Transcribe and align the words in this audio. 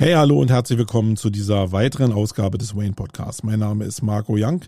Hey, 0.00 0.14
hallo 0.14 0.40
und 0.40 0.50
herzlich 0.50 0.78
willkommen 0.78 1.18
zu 1.18 1.28
dieser 1.28 1.72
weiteren 1.72 2.12
Ausgabe 2.12 2.56
des 2.56 2.74
Wayne 2.74 2.94
Podcasts. 2.94 3.42
Mein 3.42 3.58
Name 3.58 3.84
ist 3.84 4.00
Marco 4.00 4.32
Young 4.34 4.62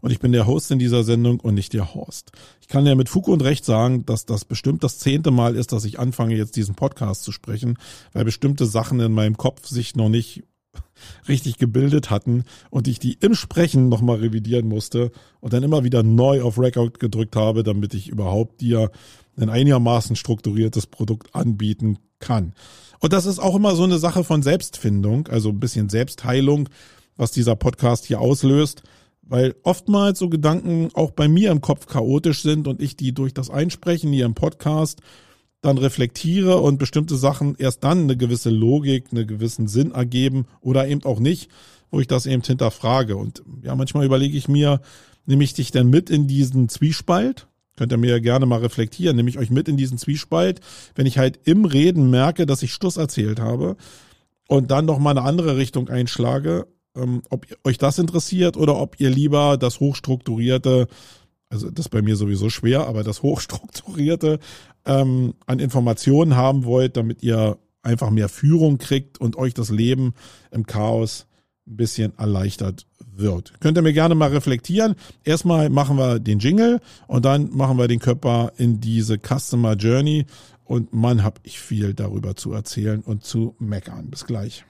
und 0.00 0.12
ich 0.12 0.18
bin 0.18 0.32
der 0.32 0.46
Host 0.46 0.70
in 0.70 0.78
dieser 0.78 1.04
Sendung 1.04 1.40
und 1.40 1.52
nicht 1.52 1.74
der 1.74 1.92
Horst. 1.92 2.32
Ich 2.62 2.68
kann 2.68 2.86
ja 2.86 2.94
mit 2.94 3.10
Fug 3.10 3.28
und 3.28 3.42
Recht 3.42 3.66
sagen, 3.66 4.06
dass 4.06 4.24
das 4.24 4.46
bestimmt 4.46 4.82
das 4.82 4.98
zehnte 4.98 5.30
Mal 5.30 5.56
ist, 5.56 5.72
dass 5.72 5.84
ich 5.84 5.98
anfange, 5.98 6.36
jetzt 6.36 6.56
diesen 6.56 6.74
Podcast 6.74 7.24
zu 7.24 7.32
sprechen, 7.32 7.76
weil 8.14 8.24
bestimmte 8.24 8.64
Sachen 8.64 8.98
in 9.00 9.12
meinem 9.12 9.36
Kopf 9.36 9.66
sich 9.66 9.94
noch 9.94 10.08
nicht 10.08 10.44
richtig 11.28 11.58
gebildet 11.58 12.08
hatten 12.08 12.44
und 12.70 12.88
ich 12.88 12.98
die 12.98 13.18
im 13.20 13.34
Sprechen 13.34 13.90
nochmal 13.90 14.16
revidieren 14.16 14.66
musste 14.66 15.12
und 15.40 15.52
dann 15.52 15.64
immer 15.64 15.84
wieder 15.84 16.02
neu 16.02 16.40
auf 16.40 16.58
Record 16.58 16.98
gedrückt 16.98 17.36
habe, 17.36 17.62
damit 17.62 17.92
ich 17.92 18.08
überhaupt 18.08 18.62
dir 18.62 18.90
ein 19.36 19.50
einigermaßen 19.50 20.16
strukturiertes 20.16 20.86
Produkt 20.86 21.34
anbieten 21.34 21.98
kann. 22.20 22.52
Und 23.00 23.12
das 23.12 23.26
ist 23.26 23.38
auch 23.38 23.54
immer 23.54 23.74
so 23.76 23.84
eine 23.84 23.98
Sache 23.98 24.24
von 24.24 24.42
Selbstfindung, 24.42 25.28
also 25.28 25.50
ein 25.50 25.60
bisschen 25.60 25.88
Selbstheilung, 25.88 26.68
was 27.16 27.30
dieser 27.30 27.56
Podcast 27.56 28.06
hier 28.06 28.20
auslöst, 28.20 28.82
weil 29.22 29.54
oftmals 29.62 30.18
so 30.18 30.28
Gedanken 30.28 30.90
auch 30.94 31.10
bei 31.10 31.28
mir 31.28 31.50
im 31.50 31.60
Kopf 31.60 31.86
chaotisch 31.86 32.42
sind 32.42 32.66
und 32.66 32.82
ich 32.82 32.96
die 32.96 33.12
durch 33.12 33.34
das 33.34 33.50
Einsprechen 33.50 34.12
hier 34.12 34.26
im 34.26 34.34
Podcast 34.34 35.00
dann 35.60 35.78
reflektiere 35.78 36.58
und 36.58 36.78
bestimmte 36.78 37.16
Sachen 37.16 37.56
erst 37.56 37.82
dann 37.84 38.02
eine 38.02 38.16
gewisse 38.16 38.50
Logik, 38.50 39.06
einen 39.10 39.26
gewissen 39.26 39.66
Sinn 39.66 39.90
ergeben 39.90 40.46
oder 40.60 40.86
eben 40.86 41.04
auch 41.04 41.18
nicht, 41.18 41.50
wo 41.90 42.00
ich 42.00 42.06
das 42.06 42.26
eben 42.26 42.42
hinterfrage. 42.42 43.16
Und 43.16 43.42
ja, 43.62 43.74
manchmal 43.74 44.06
überlege 44.06 44.36
ich 44.36 44.48
mir, 44.48 44.80
nehme 45.26 45.44
ich 45.44 45.54
dich 45.54 45.72
denn 45.72 45.88
mit 45.88 46.10
in 46.10 46.26
diesen 46.26 46.68
Zwiespalt? 46.68 47.48
Könnt 47.78 47.92
ihr 47.92 47.96
mir 47.96 48.20
gerne 48.20 48.44
mal 48.44 48.58
reflektieren, 48.58 49.14
nehme 49.14 49.30
ich 49.30 49.38
euch 49.38 49.50
mit 49.50 49.68
in 49.68 49.76
diesen 49.76 49.98
Zwiespalt, 49.98 50.60
wenn 50.96 51.06
ich 51.06 51.16
halt 51.16 51.38
im 51.44 51.64
Reden 51.64 52.10
merke, 52.10 52.44
dass 52.44 52.64
ich 52.64 52.72
Stuss 52.72 52.96
erzählt 52.96 53.38
habe 53.38 53.76
und 54.48 54.72
dann 54.72 54.84
noch 54.84 54.98
mal 54.98 55.12
eine 55.12 55.22
andere 55.22 55.56
Richtung 55.56 55.88
einschlage, 55.88 56.66
ähm, 56.96 57.22
ob 57.30 57.46
euch 57.62 57.78
das 57.78 58.00
interessiert 58.00 58.56
oder 58.56 58.76
ob 58.80 58.98
ihr 58.98 59.10
lieber 59.10 59.56
das 59.56 59.78
hochstrukturierte, 59.78 60.88
also 61.50 61.70
das 61.70 61.88
bei 61.88 62.02
mir 62.02 62.16
sowieso 62.16 62.50
schwer, 62.50 62.88
aber 62.88 63.04
das 63.04 63.22
hochstrukturierte 63.22 64.40
ähm, 64.84 65.34
an 65.46 65.60
Informationen 65.60 66.34
haben 66.34 66.64
wollt, 66.64 66.96
damit 66.96 67.22
ihr 67.22 67.58
einfach 67.82 68.10
mehr 68.10 68.28
Führung 68.28 68.78
kriegt 68.78 69.20
und 69.20 69.36
euch 69.36 69.54
das 69.54 69.70
Leben 69.70 70.14
im 70.50 70.66
Chaos 70.66 71.27
ein 71.68 71.76
bisschen 71.76 72.16
erleichtert 72.18 72.86
wird. 73.14 73.54
Könnt 73.60 73.78
ihr 73.78 73.82
mir 73.82 73.92
gerne 73.92 74.14
mal 74.14 74.30
reflektieren. 74.30 74.94
Erstmal 75.24 75.70
machen 75.70 75.96
wir 75.96 76.18
den 76.18 76.38
Jingle 76.38 76.80
und 77.06 77.24
dann 77.24 77.50
machen 77.50 77.78
wir 77.78 77.88
den 77.88 77.98
Körper 77.98 78.52
in 78.56 78.80
diese 78.80 79.18
Customer 79.18 79.74
Journey. 79.74 80.26
Und 80.64 80.92
man, 80.92 81.24
hab 81.24 81.40
ich 81.44 81.58
viel 81.60 81.94
darüber 81.94 82.36
zu 82.36 82.52
erzählen 82.52 83.00
und 83.00 83.24
zu 83.24 83.56
meckern. 83.58 84.10
Bis 84.10 84.26
gleich. 84.26 84.64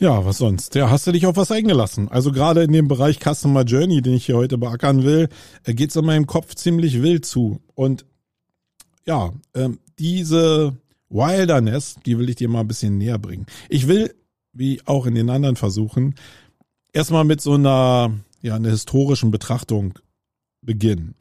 Ja, 0.00 0.24
was 0.24 0.38
sonst? 0.38 0.76
Ja, 0.76 0.90
hast 0.90 1.08
du 1.08 1.12
dich 1.12 1.26
auf 1.26 1.36
was 1.36 1.50
eingelassen? 1.50 2.08
Also 2.08 2.30
gerade 2.30 2.62
in 2.62 2.72
dem 2.72 2.86
Bereich 2.86 3.18
Customer 3.18 3.64
Journey, 3.64 4.00
den 4.00 4.14
ich 4.14 4.26
hier 4.26 4.36
heute 4.36 4.56
beackern 4.56 5.02
will, 5.02 5.28
äh, 5.64 5.74
geht's 5.74 5.96
in 5.96 6.04
meinem 6.04 6.26
Kopf 6.26 6.54
ziemlich 6.54 7.02
wild 7.02 7.26
zu. 7.26 7.60
Und 7.74 8.06
ja, 9.06 9.32
ähm, 9.54 9.80
diese 9.98 10.76
Wilderness, 11.10 11.96
die 12.06 12.16
will 12.16 12.28
ich 12.28 12.36
dir 12.36 12.48
mal 12.48 12.60
ein 12.60 12.68
bisschen 12.68 12.96
näher 12.96 13.18
bringen. 13.18 13.46
Ich 13.68 13.88
will, 13.88 14.14
wie 14.52 14.80
auch 14.86 15.04
in 15.04 15.16
den 15.16 15.30
anderen 15.30 15.56
Versuchen, 15.56 16.14
erstmal 16.92 17.24
mit 17.24 17.40
so 17.40 17.54
einer, 17.54 18.12
ja, 18.40 18.54
einer 18.54 18.70
historischen 18.70 19.32
Betrachtung 19.32 19.98
beginnen. 20.62 21.16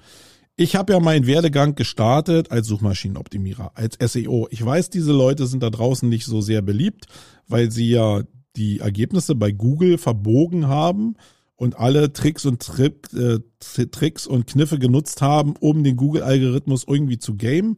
Ich 0.55 0.75
habe 0.75 0.93
ja 0.93 0.99
meinen 0.99 1.25
Werdegang 1.25 1.73
gestartet 1.73 2.51
als 2.51 2.67
Suchmaschinenoptimierer, 2.67 3.71
als 3.73 3.97
SEO. 3.99 4.47
Ich 4.51 4.63
weiß, 4.63 4.91
diese 4.91 5.13
Leute 5.13 5.47
sind 5.47 5.63
da 5.63 5.71
draußen 5.71 6.07
nicht 6.07 6.25
so 6.25 6.41
sehr 6.41 6.61
beliebt, 6.61 7.05
weil 7.47 7.71
sie 7.71 7.89
ja 7.89 8.21
die 8.57 8.79
Ergebnisse 8.79 9.35
bei 9.35 9.51
Google 9.51 9.97
verbogen 9.97 10.67
haben 10.67 11.15
und 11.55 11.77
alle 11.79 12.13
Tricks 12.13 12.45
und 12.45 12.61
Trick, 12.61 13.09
äh, 13.13 13.39
Tricks 13.59 14.27
und 14.27 14.47
Kniffe 14.47 14.79
genutzt 14.79 15.21
haben, 15.21 15.55
um 15.59 15.83
den 15.83 15.95
Google-Algorithmus 15.95 16.85
irgendwie 16.87 17.19
zu 17.19 17.35
gamen. 17.35 17.75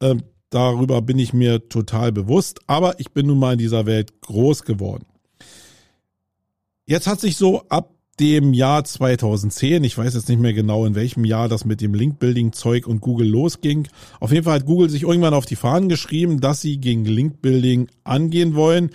Ähm, 0.00 0.22
darüber 0.50 1.02
bin 1.02 1.18
ich 1.18 1.32
mir 1.32 1.68
total 1.68 2.12
bewusst, 2.12 2.60
aber 2.66 3.00
ich 3.00 3.12
bin 3.12 3.26
nun 3.26 3.38
mal 3.38 3.52
in 3.52 3.58
dieser 3.58 3.86
Welt 3.86 4.20
groß 4.20 4.64
geworden. 4.64 5.04
Jetzt 6.86 7.06
hat 7.06 7.20
sich 7.20 7.36
so 7.36 7.62
ab 7.68 7.90
dem 8.20 8.52
Jahr 8.52 8.84
2010, 8.84 9.82
ich 9.82 9.98
weiß 9.98 10.14
jetzt 10.14 10.28
nicht 10.28 10.40
mehr 10.40 10.52
genau, 10.52 10.84
in 10.86 10.94
welchem 10.94 11.24
Jahr 11.24 11.48
das 11.48 11.64
mit 11.64 11.80
dem 11.80 11.94
Link-Building-Zeug 11.94 12.86
und 12.86 13.00
Google 13.00 13.28
losging. 13.28 13.88
Auf 14.20 14.30
jeden 14.30 14.44
Fall 14.44 14.60
hat 14.60 14.66
Google 14.66 14.90
sich 14.90 15.02
irgendwann 15.02 15.34
auf 15.34 15.46
die 15.46 15.56
Fahnen 15.56 15.88
geschrieben, 15.88 16.40
dass 16.40 16.60
sie 16.60 16.78
gegen 16.78 17.04
Link-Building 17.04 17.88
angehen 18.04 18.54
wollen 18.54 18.90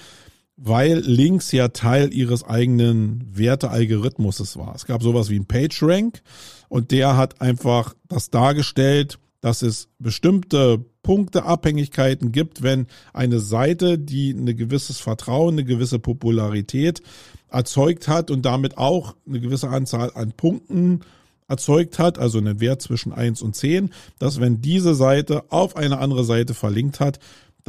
weil 0.62 1.00
Links 1.00 1.52
ja 1.54 1.70
Teil 1.70 2.14
ihres 2.14 2.44
eigenen 2.44 3.24
Wertealgorithmuses 3.32 4.58
war. 4.58 4.76
Es 4.76 4.86
gab 4.86 5.02
sowas 5.02 5.30
wie 5.30 5.40
ein 5.40 5.46
PageRank 5.46 6.22
und 6.68 6.92
der 6.92 7.16
hat 7.16 7.40
einfach 7.40 7.96
das 8.10 8.30
dargestellt, 8.30 9.20
dass 9.40 9.62
es 9.62 9.88
bestimmte 10.00 10.84
Punkteabhängigkeiten 11.02 12.34
gibt, 12.34 12.62
wenn 12.62 12.88
eine 13.14 13.40
Seite, 13.40 13.98
die 13.98 14.32
ein 14.32 14.58
gewisses 14.58 15.00
Vertrauen, 15.00 15.56
eine 15.56 15.64
gewisse 15.64 15.98
Popularität 15.98 17.02
erzeugt 17.50 18.10
hat 18.10 18.30
und 18.30 18.46
damit 18.46 18.78
auch 18.78 19.16
eine 19.26 19.40
gewisse 19.40 19.70
Anzahl 19.70 20.12
an 20.14 20.34
Punkten 20.34 21.00
erzeugt 21.48 22.00
hat, 22.00 22.20
also 22.20 22.38
einen 22.38 22.60
Wert 22.60 22.82
zwischen 22.82 23.14
eins 23.14 23.42
und 23.42 23.56
zehn, 23.56 23.92
dass 24.20 24.42
wenn 24.42 24.62
diese 24.62 24.94
Seite 24.94 25.46
auf 25.52 25.78
eine 25.78 26.00
andere 26.00 26.26
Seite 26.26 26.54
verlinkt 26.54 27.00
hat, 27.00 27.20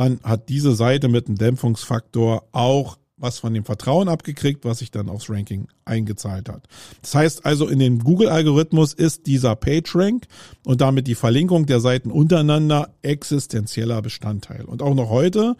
dann 0.01 0.19
hat 0.23 0.49
diese 0.49 0.75
Seite 0.75 1.09
mit 1.09 1.27
einem 1.27 1.37
Dämpfungsfaktor 1.37 2.45
auch 2.53 2.97
was 3.19 3.39
von 3.39 3.53
dem 3.53 3.67
Vertrauen 3.67 4.09
abgekriegt, 4.09 4.65
was 4.65 4.79
sich 4.79 4.91
dann 4.91 5.11
aufs 5.11 5.29
Ranking 5.29 5.69
eingezahlt 5.85 6.49
hat. 6.49 6.67
Das 7.03 7.15
heißt 7.15 7.45
also, 7.45 7.69
in 7.69 7.79
dem 7.81 8.03
Google-Algorithmus 8.03 8.95
ist 8.95 9.27
dieser 9.27 9.57
PageRank 9.57 10.27
und 10.65 10.81
damit 10.81 11.07
die 11.07 11.15
Verlinkung 11.15 11.67
der 11.67 11.81
Seiten 11.81 12.11
untereinander 12.11 12.95
existenzieller 13.03 14.01
Bestandteil. 14.01 14.65
Und 14.65 14.81
auch 14.81 14.95
noch 14.95 15.11
heute, 15.11 15.55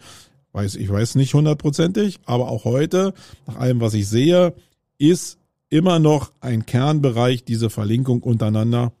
weiß 0.53 0.73
ich 0.73 0.89
weiß 0.89 1.13
nicht 1.15 1.35
hundertprozentig, 1.35 2.19
aber 2.25 2.49
auch 2.49 2.65
heute, 2.65 3.13
nach 3.45 3.57
allem, 3.57 3.79
was 3.79 3.93
ich 3.93 4.07
sehe, 4.07 4.55
ist 4.97 5.37
immer 5.69 5.99
noch 5.99 6.31
ein 6.39 6.65
Kernbereich 6.65 7.43
diese 7.43 7.69
Verlinkung 7.69 8.23
untereinander 8.23 8.91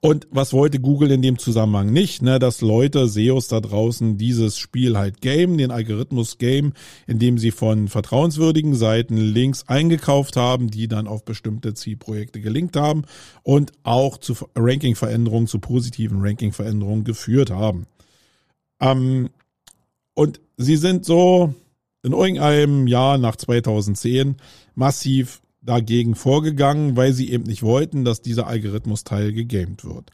und 0.00 0.28
was 0.30 0.52
wollte 0.52 0.78
Google 0.78 1.10
in 1.10 1.22
dem 1.22 1.38
Zusammenhang 1.38 1.92
nicht? 1.92 2.22
Ne, 2.22 2.38
dass 2.38 2.60
Leute, 2.60 3.08
SEOs 3.08 3.48
da 3.48 3.60
draußen 3.60 4.18
dieses 4.18 4.58
Spiel 4.58 4.96
halt 4.96 5.20
game, 5.20 5.56
den 5.56 5.70
Algorithmus 5.70 6.38
game, 6.38 6.74
indem 7.06 7.38
sie 7.38 7.50
von 7.50 7.88
vertrauenswürdigen 7.88 8.74
Seiten 8.74 9.16
Links 9.16 9.66
eingekauft 9.68 10.36
haben, 10.36 10.70
die 10.70 10.86
dann 10.86 11.06
auf 11.06 11.24
bestimmte 11.24 11.74
Zielprojekte 11.74 12.40
gelinkt 12.40 12.76
haben 12.76 13.04
und 13.42 13.72
auch 13.84 14.18
zu 14.18 14.36
Rankingveränderungen, 14.54 15.48
zu 15.48 15.58
positiven 15.58 16.20
Rankingveränderungen 16.20 17.04
geführt 17.04 17.50
haben. 17.50 17.86
Ähm, 18.80 19.30
und 20.14 20.40
sie 20.56 20.76
sind 20.76 21.04
so 21.04 21.54
in 22.02 22.12
irgendeinem 22.12 22.86
Jahr 22.86 23.18
nach 23.18 23.36
2010 23.36 24.36
massiv 24.74 25.40
dagegen 25.66 26.14
vorgegangen, 26.14 26.96
weil 26.96 27.12
sie 27.12 27.30
eben 27.30 27.44
nicht 27.44 27.62
wollten, 27.62 28.04
dass 28.04 28.22
dieser 28.22 28.46
Algorithmus-Teil 28.46 29.32
gegamed 29.32 29.84
wird. 29.84 30.10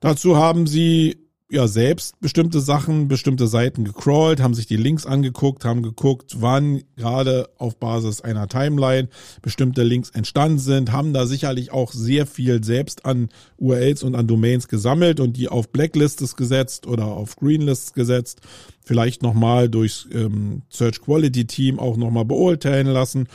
Dazu 0.00 0.36
haben 0.36 0.66
sie 0.66 1.26
ja 1.48 1.68
selbst 1.68 2.20
bestimmte 2.20 2.60
Sachen, 2.60 3.06
bestimmte 3.06 3.46
Seiten 3.46 3.84
gecrawlt, 3.84 4.40
haben 4.40 4.54
sich 4.54 4.66
die 4.66 4.76
Links 4.76 5.06
angeguckt, 5.06 5.64
haben 5.64 5.82
geguckt, 5.82 6.40
wann 6.40 6.82
gerade 6.96 7.48
auf 7.58 7.78
Basis 7.78 8.20
einer 8.20 8.48
Timeline 8.48 9.08
bestimmte 9.42 9.84
Links 9.84 10.10
entstanden 10.10 10.58
sind, 10.58 10.90
haben 10.90 11.12
da 11.12 11.26
sicherlich 11.26 11.70
auch 11.70 11.92
sehr 11.92 12.26
viel 12.26 12.64
selbst 12.64 13.04
an 13.04 13.28
URLs 13.58 14.02
und 14.02 14.16
an 14.16 14.26
Domains 14.26 14.66
gesammelt 14.66 15.20
und 15.20 15.36
die 15.36 15.48
auf 15.48 15.70
Blacklists 15.70 16.34
gesetzt 16.34 16.86
oder 16.86 17.06
auf 17.06 17.36
Greenlists 17.36 17.92
gesetzt, 17.92 18.40
vielleicht 18.82 19.22
nochmal 19.22 19.68
durch 19.68 20.06
ähm, 20.12 20.62
Search 20.68 21.00
Quality 21.00 21.46
Team 21.46 21.78
auch 21.78 21.96
nochmal 21.96 22.24
beurteilen 22.24 22.88
lassen 22.88 23.28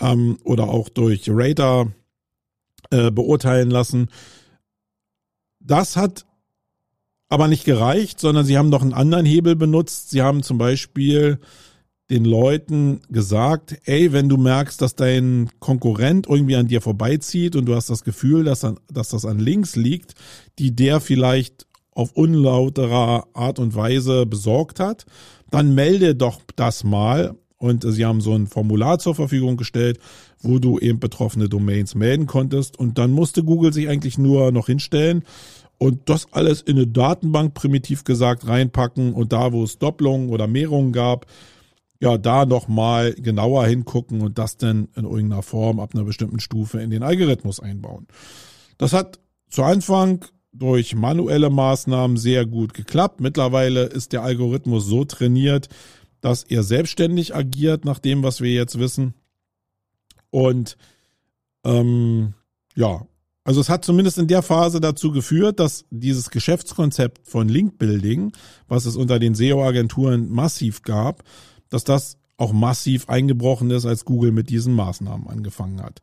ähm, 0.00 0.38
oder 0.44 0.68
auch 0.68 0.88
durch 0.88 1.24
Radar 1.28 1.92
äh, 2.90 3.10
beurteilen 3.10 3.70
lassen. 3.70 4.08
Das 5.60 5.96
hat 5.96 6.26
aber 7.28 7.48
nicht 7.48 7.64
gereicht, 7.64 8.20
sondern 8.20 8.44
sie 8.44 8.56
haben 8.56 8.68
noch 8.68 8.82
einen 8.82 8.92
anderen 8.92 9.26
Hebel 9.26 9.56
benutzt. 9.56 10.10
Sie 10.10 10.22
haben 10.22 10.42
zum 10.42 10.58
Beispiel 10.58 11.40
den 12.10 12.24
Leuten 12.24 13.00
gesagt, 13.08 13.80
ey, 13.84 14.12
wenn 14.12 14.28
du 14.28 14.36
merkst, 14.36 14.80
dass 14.80 14.94
dein 14.94 15.50
Konkurrent 15.58 16.28
irgendwie 16.28 16.54
an 16.54 16.68
dir 16.68 16.80
vorbeizieht 16.80 17.56
und 17.56 17.66
du 17.66 17.74
hast 17.74 17.90
das 17.90 18.04
Gefühl, 18.04 18.44
dass, 18.44 18.64
an, 18.64 18.78
dass 18.92 19.08
das 19.08 19.24
an 19.24 19.40
links 19.40 19.74
liegt, 19.74 20.14
die 20.58 20.74
der 20.76 21.00
vielleicht 21.00 21.66
auf 21.90 22.12
unlauterer 22.12 23.26
Art 23.32 23.58
und 23.58 23.74
Weise 23.74 24.26
besorgt 24.26 24.78
hat, 24.78 25.06
dann 25.50 25.74
melde 25.74 26.14
doch 26.14 26.40
das 26.54 26.84
mal. 26.84 27.34
Und 27.58 27.84
sie 27.86 28.04
haben 28.04 28.20
so 28.20 28.34
ein 28.34 28.46
Formular 28.46 28.98
zur 28.98 29.14
Verfügung 29.14 29.56
gestellt, 29.56 29.98
wo 30.40 30.58
du 30.58 30.78
eben 30.78 31.00
betroffene 31.00 31.48
Domains 31.48 31.94
melden 31.94 32.26
konntest. 32.26 32.78
Und 32.78 32.98
dann 32.98 33.12
musste 33.12 33.42
Google 33.42 33.72
sich 33.72 33.88
eigentlich 33.88 34.18
nur 34.18 34.52
noch 34.52 34.66
hinstellen 34.66 35.24
und 35.78 36.08
das 36.08 36.32
alles 36.32 36.62
in 36.62 36.76
eine 36.76 36.86
Datenbank 36.86 37.54
primitiv 37.54 38.04
gesagt 38.04 38.46
reinpacken 38.46 39.12
und 39.12 39.32
da, 39.32 39.52
wo 39.52 39.62
es 39.64 39.78
Doppelungen 39.78 40.30
oder 40.30 40.46
Mehrungen 40.46 40.92
gab, 40.92 41.26
ja, 42.00 42.18
da 42.18 42.44
nochmal 42.44 43.14
genauer 43.14 43.66
hingucken 43.66 44.20
und 44.20 44.38
das 44.38 44.56
dann 44.56 44.88
in 44.96 45.04
irgendeiner 45.04 45.42
Form 45.42 45.80
ab 45.80 45.90
einer 45.94 46.04
bestimmten 46.04 46.40
Stufe 46.40 46.80
in 46.80 46.90
den 46.90 47.02
Algorithmus 47.02 47.60
einbauen. 47.60 48.06
Das 48.78 48.92
hat 48.92 49.18
zu 49.48 49.62
Anfang 49.62 50.24
durch 50.52 50.94
manuelle 50.94 51.50
Maßnahmen 51.50 52.16
sehr 52.16 52.46
gut 52.46 52.74
geklappt. 52.74 53.20
Mittlerweile 53.20 53.84
ist 53.84 54.12
der 54.12 54.22
Algorithmus 54.22 54.86
so 54.86 55.04
trainiert, 55.04 55.68
dass 56.20 56.42
er 56.44 56.62
selbstständig 56.62 57.34
agiert, 57.34 57.84
nach 57.84 57.98
dem, 57.98 58.22
was 58.22 58.40
wir 58.40 58.52
jetzt 58.52 58.78
wissen. 58.78 59.14
Und 60.30 60.76
ähm, 61.64 62.34
ja, 62.74 63.06
also 63.44 63.60
es 63.60 63.68
hat 63.68 63.84
zumindest 63.84 64.18
in 64.18 64.26
der 64.26 64.42
Phase 64.42 64.80
dazu 64.80 65.12
geführt, 65.12 65.60
dass 65.60 65.84
dieses 65.90 66.30
Geschäftskonzept 66.30 67.28
von 67.28 67.48
Link 67.48 67.78
Building, 67.78 68.32
was 68.66 68.86
es 68.86 68.96
unter 68.96 69.20
den 69.20 69.36
SEO-Agenturen 69.36 70.28
massiv 70.28 70.82
gab, 70.82 71.22
dass 71.68 71.84
das 71.84 72.18
auch 72.38 72.52
massiv 72.52 73.08
eingebrochen 73.08 73.70
ist, 73.70 73.86
als 73.86 74.04
Google 74.04 74.32
mit 74.32 74.50
diesen 74.50 74.74
Maßnahmen 74.74 75.28
angefangen 75.28 75.80
hat. 75.80 76.00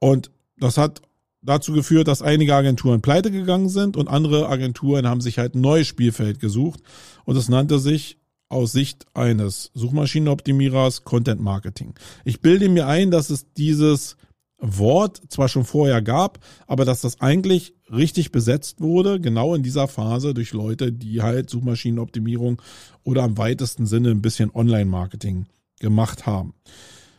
Und 0.00 0.30
das 0.58 0.76
hat 0.76 1.02
dazu 1.40 1.72
geführt, 1.72 2.08
dass 2.08 2.22
einige 2.22 2.54
Agenturen 2.54 3.00
pleite 3.00 3.30
gegangen 3.30 3.68
sind 3.68 3.96
und 3.96 4.08
andere 4.08 4.48
Agenturen 4.48 5.06
haben 5.06 5.20
sich 5.20 5.38
halt 5.38 5.54
ein 5.54 5.60
neues 5.60 5.86
Spielfeld 5.86 6.40
gesucht 6.40 6.80
und 7.24 7.36
es 7.36 7.48
nannte 7.48 7.78
sich 7.78 8.18
aus 8.52 8.72
Sicht 8.72 9.06
eines 9.14 9.70
Suchmaschinenoptimierers 9.74 11.04
Content 11.04 11.40
Marketing. 11.40 11.94
Ich 12.24 12.40
bilde 12.40 12.68
mir 12.68 12.86
ein, 12.86 13.10
dass 13.10 13.30
es 13.30 13.52
dieses 13.54 14.16
Wort 14.58 15.20
zwar 15.28 15.48
schon 15.48 15.64
vorher 15.64 16.02
gab, 16.02 16.38
aber 16.66 16.84
dass 16.84 17.00
das 17.00 17.20
eigentlich 17.20 17.74
richtig 17.90 18.30
besetzt 18.30 18.80
wurde, 18.80 19.20
genau 19.20 19.54
in 19.54 19.62
dieser 19.62 19.88
Phase 19.88 20.34
durch 20.34 20.52
Leute, 20.52 20.92
die 20.92 21.20
halt 21.22 21.50
Suchmaschinenoptimierung 21.50 22.62
oder 23.02 23.24
im 23.24 23.38
weitesten 23.38 23.86
Sinne 23.86 24.10
ein 24.10 24.22
bisschen 24.22 24.54
Online-Marketing 24.54 25.46
gemacht 25.80 26.26
haben. 26.26 26.54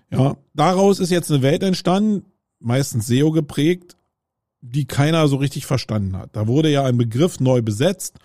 Ja, 0.09 0.37
daraus 0.53 0.99
ist 0.99 1.09
jetzt 1.09 1.31
eine 1.31 1.41
Welt 1.41 1.63
entstanden, 1.63 2.25
meistens 2.59 3.07
SEO 3.07 3.31
geprägt, 3.31 3.97
die 4.61 4.85
keiner 4.85 5.27
so 5.27 5.35
richtig 5.35 5.65
verstanden 5.65 6.15
hat. 6.15 6.35
Da 6.35 6.47
wurde 6.47 6.69
ja 6.69 6.85
ein 6.85 6.97
Begriff 6.97 7.39
neu 7.39 7.61
besetzt 7.61 8.19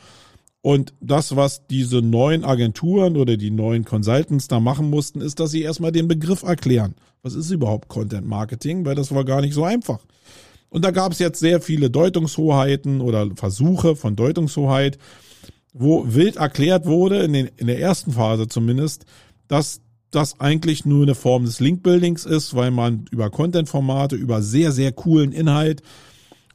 und 0.69 0.93
das, 1.01 1.35
was 1.35 1.67
diese 1.67 2.03
neuen 2.03 2.45
Agenturen 2.45 3.17
oder 3.17 3.37
die 3.37 3.51
neuen 3.51 3.85
Consultants 3.85 4.49
da 4.49 4.61
machen 4.61 4.91
mussten, 4.91 5.21
ist, 5.21 5.41
dass 5.41 5.51
sie 5.51 5.63
erstmal 5.63 5.93
den 5.93 6.09
Begriff 6.09 6.43
erklären 6.43 6.95
was 7.23 7.35
ist 7.35 7.51
überhaupt 7.51 7.89
Content 7.89 8.27
Marketing, 8.27 8.85
weil 8.85 8.95
das 8.95 9.15
war 9.15 9.25
gar 9.25 9.41
nicht 9.41 9.55
so 9.55 9.65
einfach. 9.65 9.99
Und 10.71 10.85
da 10.85 10.91
gab 10.91 11.13
es 11.13 11.19
jetzt 11.19 11.41
sehr 11.41 11.61
viele 11.61 11.91
Deutungshoheiten 11.91 13.01
oder 13.01 13.29
Versuche 13.35 13.97
von 13.97 14.17
Deutungshoheit, 14.17 14.99
wo 15.73 16.05
wild 16.07 16.37
erklärt 16.37 16.87
wurde, 16.87 17.23
in, 17.23 17.33
den, 17.33 17.51
in 17.57 17.67
der 17.67 17.81
ersten 17.81 18.13
Phase 18.13 18.49
zumindest, 18.49 19.05
dass 19.47 19.81
das 20.11 20.41
eigentlich 20.41 20.85
nur 20.85 21.03
eine 21.03 21.15
Form 21.15 21.45
des 21.45 21.61
Link-Buildings 21.61 22.25
ist, 22.25 22.55
weil 22.55 22.71
man 22.71 23.07
über 23.11 23.31
Content-Formate, 23.31 24.17
über 24.17 24.43
sehr, 24.43 24.73
sehr 24.73 24.93
coolen 24.93 25.33
Inhalt 25.33 25.83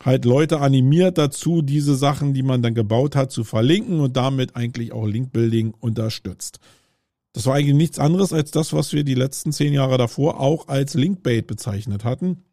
halt 0.06 0.26
Leute 0.26 0.60
animiert 0.60 1.18
dazu, 1.18 1.62
diese 1.62 1.96
Sachen, 1.96 2.34
die 2.34 2.44
man 2.44 2.62
dann 2.62 2.74
gebaut 2.74 3.16
hat, 3.16 3.32
zu 3.32 3.44
verlinken 3.44 4.00
und 4.00 4.18
damit 4.18 4.56
eigentlich 4.56 4.92
auch 4.92 5.06
Link-Building 5.06 5.74
unterstützt. 5.80 6.60
Das 7.34 7.48
war 7.48 7.56
eigentlich 7.56 7.76
nichts 7.76 8.00
anderes 8.00 8.32
als 8.32 8.52
das, 8.52 8.74
was 8.74 8.94
wir 8.94 9.04
die 9.04 9.16
letzten 9.16 9.52
zehn 9.52 9.74
Jahre 9.74 9.98
davor 9.98 10.40
auch 10.40 10.68
als 10.68 10.94
Linkbait 10.94 11.48
bezeichnet 11.48 12.04
hatten. 12.04 12.44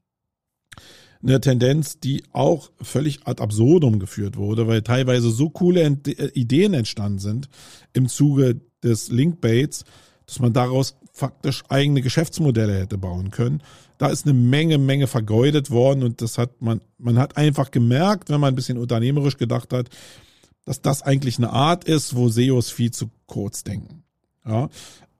Eine 1.22 1.38
Tendenz, 1.40 2.00
die 2.00 2.24
auch 2.32 2.70
völlig 2.80 3.26
ad 3.26 3.42
absurdum 3.42 3.98
geführt 3.98 4.38
wurde, 4.38 4.66
weil 4.66 4.80
teilweise 4.80 5.30
so 5.30 5.50
coole 5.50 5.82
äh, 5.82 6.30
Ideen 6.32 6.72
entstanden 6.72 7.18
sind 7.18 7.48
im 7.92 8.08
Zuge 8.08 8.62
des 8.82 9.10
Linkbaits, 9.10 9.84
dass 10.24 10.38
man 10.38 10.54
daraus 10.54 10.96
faktisch 11.12 11.62
eigene 11.68 12.00
Geschäftsmodelle 12.00 12.80
hätte 12.80 12.96
bauen 12.96 13.30
können. 13.30 13.62
Da 14.00 14.08
ist 14.08 14.24
eine 14.24 14.32
Menge, 14.32 14.78
Menge 14.78 15.06
vergeudet 15.06 15.70
worden 15.70 16.02
und 16.04 16.22
das 16.22 16.38
hat 16.38 16.62
man, 16.62 16.80
man 16.96 17.18
hat 17.18 17.36
einfach 17.36 17.70
gemerkt, 17.70 18.30
wenn 18.30 18.40
man 18.40 18.54
ein 18.54 18.56
bisschen 18.56 18.78
unternehmerisch 18.78 19.36
gedacht 19.36 19.74
hat, 19.74 19.90
dass 20.64 20.80
das 20.80 21.02
eigentlich 21.02 21.36
eine 21.36 21.50
Art 21.50 21.84
ist, 21.84 22.16
wo 22.16 22.30
SEOs 22.30 22.70
viel 22.70 22.92
zu 22.92 23.10
kurz 23.26 23.62
denken. 23.62 24.02
Ja, 24.46 24.70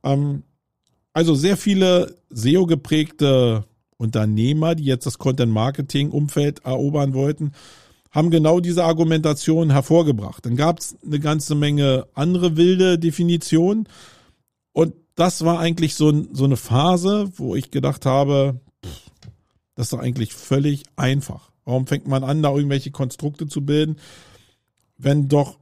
ähm, 0.02 0.44
also 1.12 1.34
sehr 1.34 1.58
viele 1.58 2.14
SEO-geprägte 2.30 3.66
Unternehmer, 3.98 4.74
die 4.74 4.84
jetzt 4.84 5.04
das 5.04 5.18
Content-Marketing-Umfeld 5.18 6.60
erobern 6.60 7.12
wollten, 7.12 7.52
haben 8.10 8.30
genau 8.30 8.60
diese 8.60 8.84
Argumentation 8.84 9.72
hervorgebracht. 9.72 10.46
Dann 10.46 10.56
gab 10.56 10.78
es 10.78 10.96
eine 11.04 11.20
ganze 11.20 11.54
Menge 11.54 12.06
andere 12.14 12.56
wilde 12.56 12.98
Definitionen. 12.98 13.90
Und 14.72 14.94
das 15.16 15.44
war 15.44 15.58
eigentlich 15.58 15.96
so, 15.96 16.24
so 16.32 16.44
eine 16.44 16.56
Phase, 16.56 17.30
wo 17.36 17.54
ich 17.54 17.70
gedacht 17.70 18.06
habe, 18.06 18.58
das 19.74 19.86
ist 19.86 19.92
doch 19.92 20.00
eigentlich 20.00 20.34
völlig 20.34 20.84
einfach. 20.96 21.50
Warum 21.64 21.86
fängt 21.86 22.06
man 22.06 22.24
an, 22.24 22.42
da 22.42 22.54
irgendwelche 22.54 22.90
Konstrukte 22.90 23.46
zu 23.46 23.64
bilden, 23.64 23.96
wenn 24.98 25.28
doch 25.28 25.58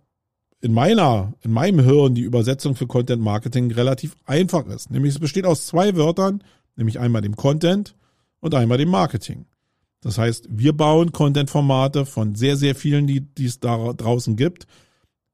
in 0.61 0.73
meiner, 0.73 1.35
in 1.43 1.53
meinem 1.53 1.85
Hirn 1.85 2.15
die 2.15 2.23
Übersetzung 2.23 2.75
für 2.75 2.87
Content 2.87 3.23
Marketing 3.23 3.71
relativ 3.71 4.17
einfach 4.25 4.67
ist. 4.67 4.91
Nämlich 4.91 5.15
es 5.15 5.21
besteht 5.21 5.47
aus 5.47 5.67
zwei 5.67 5.95
Wörtern, 5.95 6.43
nämlich 6.77 6.99
einmal 6.99 7.23
dem 7.23 7.37
Content 7.37 7.95
und 8.41 8.55
einmal 8.55 8.79
dem 8.79 8.89
Marketing. 8.89 9.47
Das 10.01 10.19
heißt, 10.19 10.49
wir 10.51 10.73
bauen 10.73 11.13
Content-Formate 11.13 12.07
von 12.07 12.35
sehr, 12.35 12.57
sehr 12.57 12.75
vielen, 12.75 13.07
die, 13.07 13.21
die 13.21 13.47
es 13.47 13.61
da 13.61 13.93
draußen 13.93 14.37
gibt. 14.37 14.67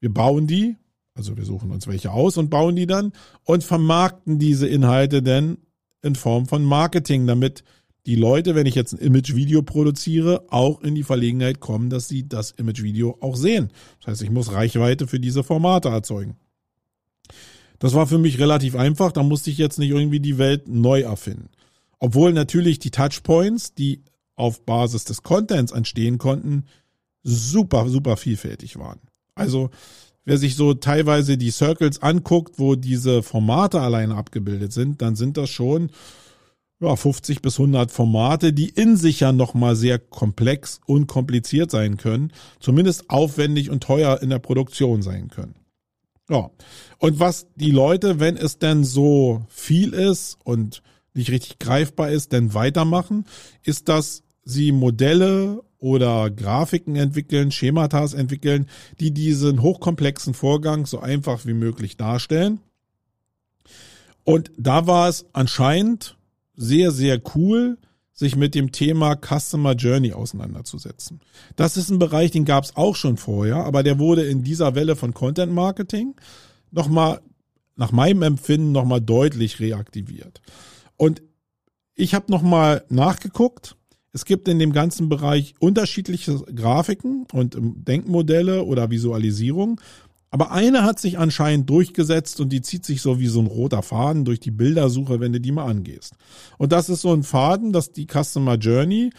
Wir 0.00 0.12
bauen 0.12 0.46
die, 0.46 0.76
also 1.14 1.36
wir 1.36 1.44
suchen 1.44 1.70
uns 1.70 1.86
welche 1.86 2.10
aus 2.10 2.36
und 2.36 2.50
bauen 2.50 2.76
die 2.76 2.86
dann 2.86 3.12
und 3.44 3.64
vermarkten 3.64 4.38
diese 4.38 4.66
Inhalte 4.66 5.22
dann 5.22 5.58
in 6.02 6.16
Form 6.16 6.46
von 6.46 6.64
Marketing, 6.64 7.26
damit 7.26 7.64
die 8.06 8.16
Leute, 8.16 8.54
wenn 8.54 8.66
ich 8.66 8.74
jetzt 8.74 8.92
ein 8.92 8.98
Image-Video 8.98 9.62
produziere, 9.62 10.44
auch 10.50 10.82
in 10.82 10.94
die 10.94 11.02
Verlegenheit 11.02 11.60
kommen, 11.60 11.88
dass 11.88 12.08
sie 12.08 12.28
das 12.28 12.50
Image-Video 12.50 13.16
auch 13.20 13.36
sehen. 13.36 13.70
Das 14.00 14.08
heißt, 14.08 14.22
ich 14.22 14.30
muss 14.30 14.52
Reichweite 14.52 15.06
für 15.06 15.20
diese 15.20 15.42
Formate 15.42 15.88
erzeugen. 15.88 16.36
Das 17.78 17.94
war 17.94 18.06
für 18.06 18.18
mich 18.18 18.38
relativ 18.38 18.76
einfach, 18.76 19.12
da 19.12 19.22
musste 19.22 19.50
ich 19.50 19.58
jetzt 19.58 19.78
nicht 19.78 19.90
irgendwie 19.90 20.20
die 20.20 20.38
Welt 20.38 20.68
neu 20.68 21.02
erfinden. 21.02 21.48
Obwohl 21.98 22.32
natürlich 22.32 22.78
die 22.78 22.90
Touchpoints, 22.90 23.74
die 23.74 24.02
auf 24.36 24.64
Basis 24.64 25.04
des 25.04 25.22
Contents 25.22 25.72
entstehen 25.72 26.18
konnten, 26.18 26.64
super, 27.22 27.88
super 27.88 28.16
vielfältig 28.16 28.78
waren. 28.78 29.00
Also, 29.34 29.70
wer 30.24 30.38
sich 30.38 30.56
so 30.56 30.74
teilweise 30.74 31.38
die 31.38 31.50
Circles 31.50 32.02
anguckt, 32.02 32.58
wo 32.58 32.74
diese 32.74 33.22
Formate 33.22 33.80
alleine 33.80 34.16
abgebildet 34.16 34.72
sind, 34.72 35.00
dann 35.00 35.16
sind 35.16 35.36
das 35.36 35.50
schon 35.50 35.90
ja, 36.84 36.96
50 36.96 37.42
bis 37.42 37.58
100 37.58 37.90
Formate, 37.90 38.52
die 38.52 38.68
in 38.68 38.96
sich 38.96 39.20
ja 39.20 39.32
nochmal 39.32 39.76
sehr 39.76 39.98
komplex 39.98 40.80
und 40.86 41.06
kompliziert 41.06 41.70
sein 41.70 41.96
können, 41.96 42.32
zumindest 42.60 43.10
aufwendig 43.10 43.70
und 43.70 43.82
teuer 43.82 44.20
in 44.22 44.30
der 44.30 44.38
Produktion 44.38 45.02
sein 45.02 45.28
können. 45.28 45.54
Ja, 46.28 46.50
und 46.98 47.20
was 47.20 47.46
die 47.54 47.70
Leute, 47.70 48.20
wenn 48.20 48.36
es 48.36 48.58
denn 48.58 48.84
so 48.84 49.44
viel 49.48 49.92
ist 49.92 50.38
und 50.44 50.82
nicht 51.12 51.30
richtig 51.30 51.58
greifbar 51.58 52.10
ist, 52.10 52.32
denn 52.32 52.54
weitermachen, 52.54 53.24
ist, 53.62 53.88
dass 53.88 54.22
sie 54.42 54.72
Modelle 54.72 55.62
oder 55.78 56.30
Grafiken 56.30 56.96
entwickeln, 56.96 57.50
Schematas 57.50 58.14
entwickeln, 58.14 58.66
die 59.00 59.12
diesen 59.12 59.60
hochkomplexen 59.60 60.34
Vorgang 60.34 60.86
so 60.86 60.98
einfach 60.98 61.44
wie 61.46 61.52
möglich 61.52 61.96
darstellen. 61.96 62.60
Und 64.24 64.50
da 64.56 64.86
war 64.86 65.08
es 65.08 65.26
anscheinend 65.34 66.16
sehr, 66.56 66.90
sehr 66.90 67.20
cool, 67.34 67.78
sich 68.12 68.36
mit 68.36 68.54
dem 68.54 68.70
Thema 68.70 69.16
Customer 69.16 69.72
Journey 69.72 70.12
auseinanderzusetzen. 70.12 71.20
Das 71.56 71.76
ist 71.76 71.90
ein 71.90 71.98
Bereich, 71.98 72.30
den 72.30 72.44
gab 72.44 72.64
es 72.64 72.76
auch 72.76 72.94
schon 72.94 73.16
vorher, 73.16 73.56
aber 73.56 73.82
der 73.82 73.98
wurde 73.98 74.24
in 74.24 74.44
dieser 74.44 74.74
Welle 74.76 74.94
von 74.94 75.12
Content 75.12 75.52
Marketing 75.52 76.14
nochmal, 76.70 77.20
nach 77.76 77.90
meinem 77.90 78.22
Empfinden, 78.22 78.70
nochmal 78.70 79.00
deutlich 79.00 79.58
reaktiviert. 79.58 80.42
Und 80.96 81.22
ich 81.96 82.14
habe 82.14 82.30
nochmal 82.30 82.84
nachgeguckt. 82.88 83.76
Es 84.12 84.24
gibt 84.24 84.46
in 84.46 84.60
dem 84.60 84.72
ganzen 84.72 85.08
Bereich 85.08 85.54
unterschiedliche 85.58 86.36
Grafiken 86.54 87.26
und 87.32 87.56
ähm, 87.56 87.84
Denkmodelle 87.84 88.62
oder 88.62 88.90
Visualisierung. 88.90 89.80
Aber 90.34 90.50
eine 90.50 90.82
hat 90.82 90.98
sich 90.98 91.16
anscheinend 91.16 91.70
durchgesetzt 91.70 92.40
und 92.40 92.48
die 92.48 92.60
zieht 92.60 92.84
sich 92.84 93.02
so 93.02 93.20
wie 93.20 93.28
so 93.28 93.38
ein 93.38 93.46
roter 93.46 93.84
Faden 93.84 94.24
durch 94.24 94.40
die 94.40 94.50
Bildersuche, 94.50 95.20
wenn 95.20 95.32
du 95.32 95.40
die 95.40 95.52
mal 95.52 95.66
angehst. 95.66 96.14
Und 96.58 96.72
das 96.72 96.88
ist 96.88 97.02
so 97.02 97.12
ein 97.12 97.22
Faden, 97.22 97.72
dass 97.72 97.92
die 97.92 98.08
Customer 98.08 98.56
Journey 98.56 99.10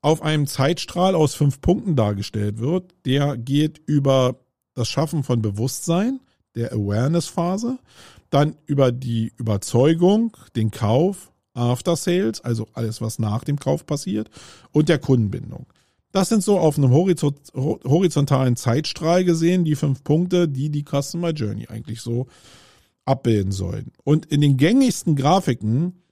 auf 0.00 0.22
einem 0.22 0.46
Zeitstrahl 0.46 1.14
aus 1.14 1.34
fünf 1.34 1.60
Punkten 1.60 1.94
dargestellt 1.94 2.58
wird. 2.58 2.94
Der 3.04 3.36
geht 3.36 3.82
über 3.84 4.36
das 4.72 4.88
Schaffen 4.88 5.24
von 5.24 5.42
Bewusstsein, 5.42 6.20
der 6.54 6.72
Awareness-Phase, 6.72 7.78
dann 8.30 8.56
über 8.64 8.92
die 8.92 9.34
Überzeugung, 9.36 10.34
den 10.56 10.70
Kauf, 10.70 11.32
After 11.52 11.96
Sales, 11.96 12.40
also 12.40 12.66
alles, 12.72 13.02
was 13.02 13.18
nach 13.18 13.44
dem 13.44 13.58
Kauf 13.58 13.84
passiert, 13.84 14.30
und 14.70 14.88
der 14.88 14.98
Kundenbindung. 14.98 15.66
Das 16.12 16.28
sind 16.28 16.44
so 16.44 16.58
auf 16.58 16.76
einem 16.76 16.92
horizontalen 16.92 18.56
Zeitstrahl 18.56 19.24
gesehen 19.24 19.64
die 19.64 19.76
fünf 19.76 20.04
Punkte, 20.04 20.46
die 20.46 20.68
die 20.68 20.84
Customer 20.84 21.30
Journey 21.30 21.66
eigentlich 21.68 22.02
so 22.02 22.26
abbilden 23.04 23.50
sollen. 23.50 23.92
Und 24.04 24.26
in 24.26 24.42
den 24.42 24.58
gängigsten 24.58 25.16
Grafiken 25.16 26.02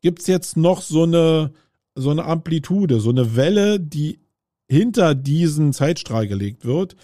gibt's 0.00 0.28
jetzt 0.28 0.56
noch 0.56 0.80
so 0.80 1.02
eine, 1.02 1.52
so 1.96 2.10
eine 2.10 2.24
Amplitude, 2.24 3.00
so 3.00 3.10
eine 3.10 3.36
Welle, 3.36 3.80
die 3.80 4.20
hinter 4.68 5.14
diesen 5.14 5.72
Zeitstrahl 5.72 6.28
gelegt 6.28 6.64
wird, 6.64 6.94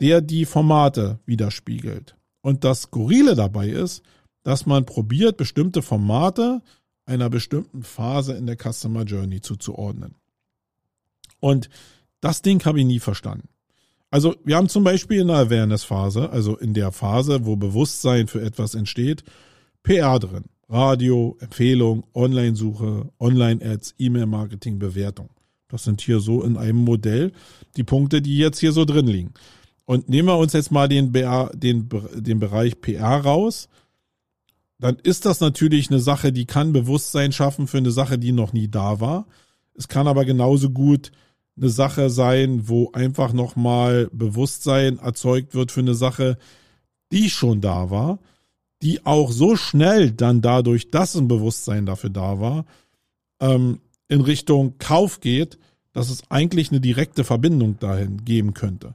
der 0.00 0.20
die 0.20 0.44
Formate 0.44 1.18
widerspiegelt. 1.24 2.16
Und 2.42 2.64
das 2.64 2.82
Skurrile 2.82 3.34
dabei 3.34 3.70
ist, 3.70 4.02
dass 4.42 4.66
man 4.66 4.84
probiert, 4.84 5.36
bestimmte 5.36 5.82
Formate 5.82 6.62
einer 7.06 7.30
bestimmten 7.30 7.82
Phase 7.82 8.34
in 8.34 8.46
der 8.46 8.56
Customer 8.56 9.04
Journey 9.04 9.40
zuzuordnen. 9.40 10.14
Und 11.40 11.68
das 12.20 12.42
Ding 12.42 12.64
habe 12.64 12.80
ich 12.80 12.86
nie 12.86 13.00
verstanden. 13.00 13.48
Also 14.10 14.36
wir 14.44 14.56
haben 14.56 14.68
zum 14.68 14.84
Beispiel 14.84 15.20
in 15.20 15.28
der 15.28 15.36
Awareness-Phase, 15.38 16.30
also 16.30 16.56
in 16.56 16.74
der 16.74 16.92
Phase, 16.92 17.44
wo 17.44 17.56
Bewusstsein 17.56 18.28
für 18.28 18.40
etwas 18.40 18.74
entsteht, 18.74 19.24
PR 19.82 20.18
drin. 20.18 20.44
Radio, 20.68 21.36
Empfehlung, 21.40 22.04
Online-Suche, 22.14 23.10
Online-Ads, 23.20 23.94
E-Mail-Marketing, 23.98 24.78
Bewertung. 24.78 25.30
Das 25.68 25.84
sind 25.84 26.00
hier 26.00 26.20
so 26.20 26.42
in 26.42 26.56
einem 26.56 26.78
Modell 26.78 27.32
die 27.76 27.84
Punkte, 27.84 28.22
die 28.22 28.38
jetzt 28.38 28.58
hier 28.58 28.72
so 28.72 28.84
drin 28.84 29.06
liegen. 29.06 29.34
Und 29.84 30.08
nehmen 30.08 30.28
wir 30.28 30.38
uns 30.38 30.52
jetzt 30.52 30.72
mal 30.72 30.88
den, 30.88 31.12
den, 31.12 31.88
den 32.14 32.40
Bereich 32.40 32.80
PR 32.80 33.18
raus, 33.18 33.68
dann 34.78 34.96
ist 35.02 35.24
das 35.24 35.40
natürlich 35.40 35.90
eine 35.90 36.00
Sache, 36.00 36.32
die 36.32 36.44
kann 36.44 36.72
Bewusstsein 36.72 37.32
schaffen 37.32 37.66
für 37.66 37.78
eine 37.78 37.92
Sache, 37.92 38.18
die 38.18 38.32
noch 38.32 38.52
nie 38.52 38.68
da 38.68 39.00
war. 39.00 39.26
Es 39.74 39.88
kann 39.88 40.08
aber 40.08 40.24
genauso 40.24 40.70
gut 40.70 41.12
eine 41.56 41.70
Sache 41.70 42.10
sein, 42.10 42.68
wo 42.68 42.90
einfach 42.92 43.32
nochmal 43.32 44.08
Bewusstsein 44.12 44.98
erzeugt 44.98 45.54
wird 45.54 45.72
für 45.72 45.80
eine 45.80 45.94
Sache, 45.94 46.38
die 47.12 47.30
schon 47.30 47.60
da 47.60 47.90
war, 47.90 48.18
die 48.82 49.06
auch 49.06 49.30
so 49.30 49.56
schnell 49.56 50.10
dann 50.10 50.42
dadurch, 50.42 50.90
dass 50.90 51.14
ein 51.14 51.28
Bewusstsein 51.28 51.86
dafür 51.86 52.10
da 52.10 52.40
war, 52.40 52.66
ähm, 53.40 53.80
in 54.08 54.20
Richtung 54.20 54.78
Kauf 54.78 55.20
geht, 55.20 55.58
dass 55.92 56.10
es 56.10 56.30
eigentlich 56.30 56.70
eine 56.70 56.80
direkte 56.80 57.24
Verbindung 57.24 57.78
dahin 57.78 58.24
geben 58.24 58.52
könnte. 58.52 58.94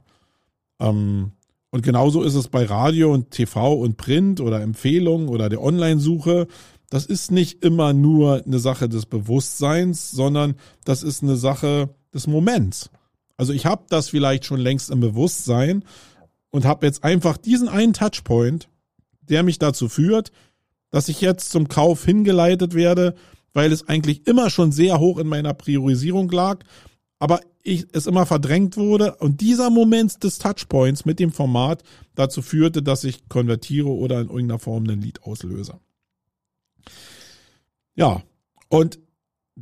Ähm, 0.80 1.32
und 1.70 1.82
genauso 1.82 2.22
ist 2.22 2.34
es 2.34 2.48
bei 2.48 2.64
Radio 2.64 3.12
und 3.12 3.30
TV 3.30 3.74
und 3.74 3.96
Print 3.96 4.40
oder 4.40 4.60
Empfehlungen 4.60 5.28
oder 5.28 5.48
der 5.48 5.62
Online-Suche 5.62 6.46
das 6.92 7.06
ist 7.06 7.30
nicht 7.30 7.64
immer 7.64 7.94
nur 7.94 8.44
eine 8.44 8.58
Sache 8.58 8.86
des 8.86 9.06
Bewusstseins, 9.06 10.10
sondern 10.10 10.56
das 10.84 11.02
ist 11.02 11.22
eine 11.22 11.36
Sache 11.36 11.88
des 12.14 12.26
Moments. 12.26 12.90
Also 13.36 13.52
ich 13.52 13.66
habe 13.66 13.84
das 13.88 14.10
vielleicht 14.10 14.44
schon 14.44 14.60
längst 14.60 14.90
im 14.90 15.00
Bewusstsein 15.00 15.84
und 16.50 16.64
habe 16.64 16.86
jetzt 16.86 17.02
einfach 17.02 17.36
diesen 17.36 17.68
einen 17.68 17.92
Touchpoint, 17.92 18.68
der 19.22 19.42
mich 19.42 19.58
dazu 19.58 19.88
führt, 19.88 20.32
dass 20.90 21.08
ich 21.08 21.20
jetzt 21.20 21.50
zum 21.50 21.68
Kauf 21.68 22.04
hingeleitet 22.04 22.74
werde, 22.74 23.14
weil 23.54 23.72
es 23.72 23.88
eigentlich 23.88 24.26
immer 24.26 24.50
schon 24.50 24.72
sehr 24.72 24.98
hoch 24.98 25.18
in 25.18 25.26
meiner 25.26 25.54
Priorisierung 25.54 26.30
lag, 26.30 26.64
aber 27.18 27.40
ich, 27.62 27.86
es 27.92 28.06
immer 28.06 28.26
verdrängt 28.26 28.76
wurde 28.76 29.14
und 29.16 29.40
dieser 29.40 29.70
Moment 29.70 30.22
des 30.24 30.38
Touchpoints 30.38 31.04
mit 31.04 31.18
dem 31.20 31.32
Format 31.32 31.82
dazu 32.14 32.42
führte, 32.42 32.82
dass 32.82 33.04
ich 33.04 33.28
konvertiere 33.28 33.88
oder 33.88 34.20
in 34.20 34.28
irgendeiner 34.28 34.58
Form 34.58 34.88
ein 34.88 35.00
Lied 35.00 35.22
auslöse. 35.22 35.78
Ja, 37.94 38.22
und 38.68 38.98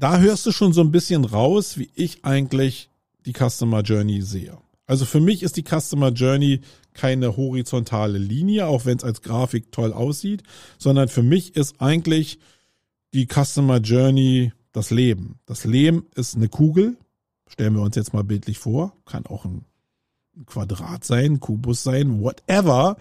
da 0.00 0.18
hörst 0.18 0.46
du 0.46 0.52
schon 0.52 0.72
so 0.72 0.80
ein 0.80 0.90
bisschen 0.90 1.24
raus, 1.24 1.76
wie 1.76 1.90
ich 1.94 2.24
eigentlich 2.24 2.88
die 3.26 3.34
Customer 3.34 3.82
Journey 3.82 4.22
sehe. 4.22 4.56
Also 4.86 5.04
für 5.04 5.20
mich 5.20 5.42
ist 5.42 5.56
die 5.56 5.62
Customer 5.62 6.08
Journey 6.08 6.62
keine 6.94 7.36
horizontale 7.36 8.18
Linie, 8.18 8.66
auch 8.66 8.86
wenn 8.86 8.96
es 8.96 9.04
als 9.04 9.20
Grafik 9.20 9.70
toll 9.70 9.92
aussieht, 9.92 10.42
sondern 10.78 11.08
für 11.08 11.22
mich 11.22 11.54
ist 11.54 11.80
eigentlich 11.80 12.38
die 13.12 13.26
Customer 13.26 13.76
Journey 13.76 14.52
das 14.72 14.90
Leben. 14.90 15.38
Das 15.46 15.64
Leben 15.64 16.06
ist 16.14 16.34
eine 16.34 16.48
Kugel, 16.48 16.96
stellen 17.46 17.74
wir 17.74 17.82
uns 17.82 17.94
jetzt 17.94 18.14
mal 18.14 18.24
bildlich 18.24 18.58
vor, 18.58 18.96
kann 19.04 19.26
auch 19.26 19.44
ein 19.44 19.66
Quadrat 20.46 21.04
sein, 21.04 21.40
Kubus 21.40 21.82
sein, 21.82 22.22
whatever. 22.22 22.96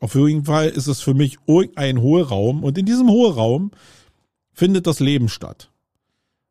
Auf 0.00 0.14
jeden 0.16 0.46
Fall 0.46 0.68
ist 0.68 0.88
es 0.88 1.00
für 1.00 1.14
mich 1.14 1.38
ein 1.76 2.00
Hohlraum 2.00 2.64
und 2.64 2.76
in 2.76 2.86
diesem 2.86 3.08
Hohlraum 3.08 3.70
findet 4.52 4.86
das 4.86 4.98
Leben 4.98 5.28
statt. 5.28 5.70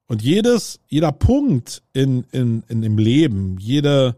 Und 0.09 0.23
jedes, 0.23 0.79
jeder 0.87 1.11
Punkt 1.11 1.83
in, 1.93 2.25
in, 2.31 2.63
in 2.67 2.81
dem 2.81 2.97
Leben, 2.97 3.57
jede, 3.59 4.15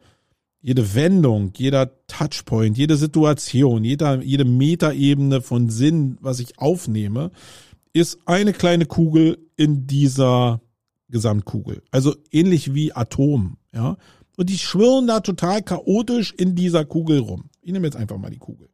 jede 0.62 0.96
Wendung, 0.96 1.52
jeder 1.58 1.92
Touchpoint, 2.08 2.78
jede 2.78 2.96
Situation, 2.96 3.84
jeder, 3.84 4.22
jede 4.22 4.46
Metaebene 4.46 5.42
von 5.42 5.70
Sinn, 5.70 6.18
was 6.22 6.40
ich 6.40 6.58
aufnehme, 6.58 7.32
ist 7.92 8.20
eine 8.26 8.54
kleine 8.54 8.86
Kugel 8.86 9.38
in 9.58 9.86
dieser 9.86 10.62
Gesamtkugel. 11.10 11.84
Also 11.92 12.16
ähnlich 12.32 12.74
wie 12.74 12.94
Atom, 12.94 13.58
ja. 13.74 13.98
Und 14.38 14.50
die 14.50 14.58
schwirren 14.58 15.08
da 15.08 15.20
total 15.20 15.62
chaotisch 15.62 16.34
in 16.34 16.56
dieser 16.56 16.86
Kugel 16.86 17.20
rum. 17.20 17.50
Ich 17.62 17.74
nehme 17.74 17.86
jetzt 17.86 17.98
einfach 17.98 18.18
mal 18.18 18.32
die 18.32 18.38
Kugel. 18.38 18.70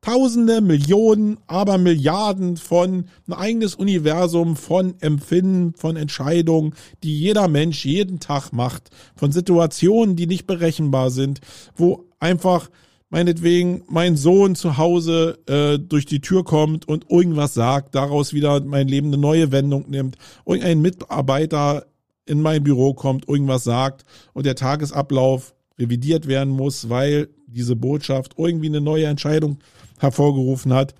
Tausende, 0.00 0.60
Millionen, 0.60 1.38
aber 1.48 1.76
Milliarden 1.76 2.56
von 2.56 3.06
ein 3.26 3.32
eigenes 3.32 3.74
Universum 3.74 4.54
von 4.54 4.94
Empfinden, 5.00 5.74
von 5.74 5.96
Entscheidungen, 5.96 6.74
die 7.02 7.18
jeder 7.18 7.48
Mensch 7.48 7.84
jeden 7.84 8.20
Tag 8.20 8.52
macht, 8.52 8.90
von 9.16 9.32
Situationen, 9.32 10.14
die 10.14 10.28
nicht 10.28 10.46
berechenbar 10.46 11.10
sind, 11.10 11.40
wo 11.74 12.06
einfach 12.20 12.70
meinetwegen 13.10 13.82
mein 13.88 14.16
Sohn 14.16 14.54
zu 14.54 14.76
Hause 14.76 15.38
äh, 15.46 15.78
durch 15.78 16.06
die 16.06 16.20
Tür 16.20 16.44
kommt 16.44 16.86
und 16.86 17.10
irgendwas 17.10 17.54
sagt, 17.54 17.94
daraus 17.94 18.32
wieder 18.32 18.60
mein 18.60 18.86
Leben 18.86 19.08
eine 19.08 19.18
neue 19.18 19.50
Wendung 19.50 19.86
nimmt, 19.88 20.16
irgendein 20.46 20.80
Mitarbeiter 20.80 21.86
in 22.26 22.40
mein 22.40 22.62
Büro 22.62 22.94
kommt, 22.94 23.28
irgendwas 23.28 23.64
sagt 23.64 24.04
und 24.34 24.46
der 24.46 24.54
Tagesablauf 24.54 25.54
revidiert 25.78 26.26
werden 26.28 26.52
muss, 26.52 26.88
weil 26.88 27.28
diese 27.48 27.76
Botschaft 27.76 28.34
irgendwie 28.36 28.66
eine 28.66 28.80
neue 28.80 29.06
Entscheidung 29.06 29.58
hervorgerufen 29.98 30.72
hat. 30.72 30.94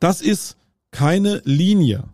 Das 0.00 0.20
ist 0.20 0.56
keine 0.90 1.42
Linie. 1.44 2.04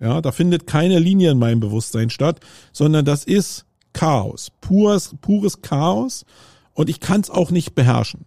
Ja, 0.00 0.20
da 0.20 0.32
findet 0.32 0.66
keine 0.66 0.98
Linie 0.98 1.30
in 1.30 1.38
meinem 1.38 1.60
Bewusstsein 1.60 2.10
statt, 2.10 2.40
sondern 2.72 3.04
das 3.04 3.24
ist 3.24 3.64
Chaos, 3.92 4.50
pures, 4.60 5.14
pures 5.20 5.62
Chaos 5.62 6.24
und 6.72 6.88
ich 6.88 6.98
kann 6.98 7.20
es 7.20 7.30
auch 7.30 7.50
nicht 7.50 7.74
beherrschen. 7.74 8.24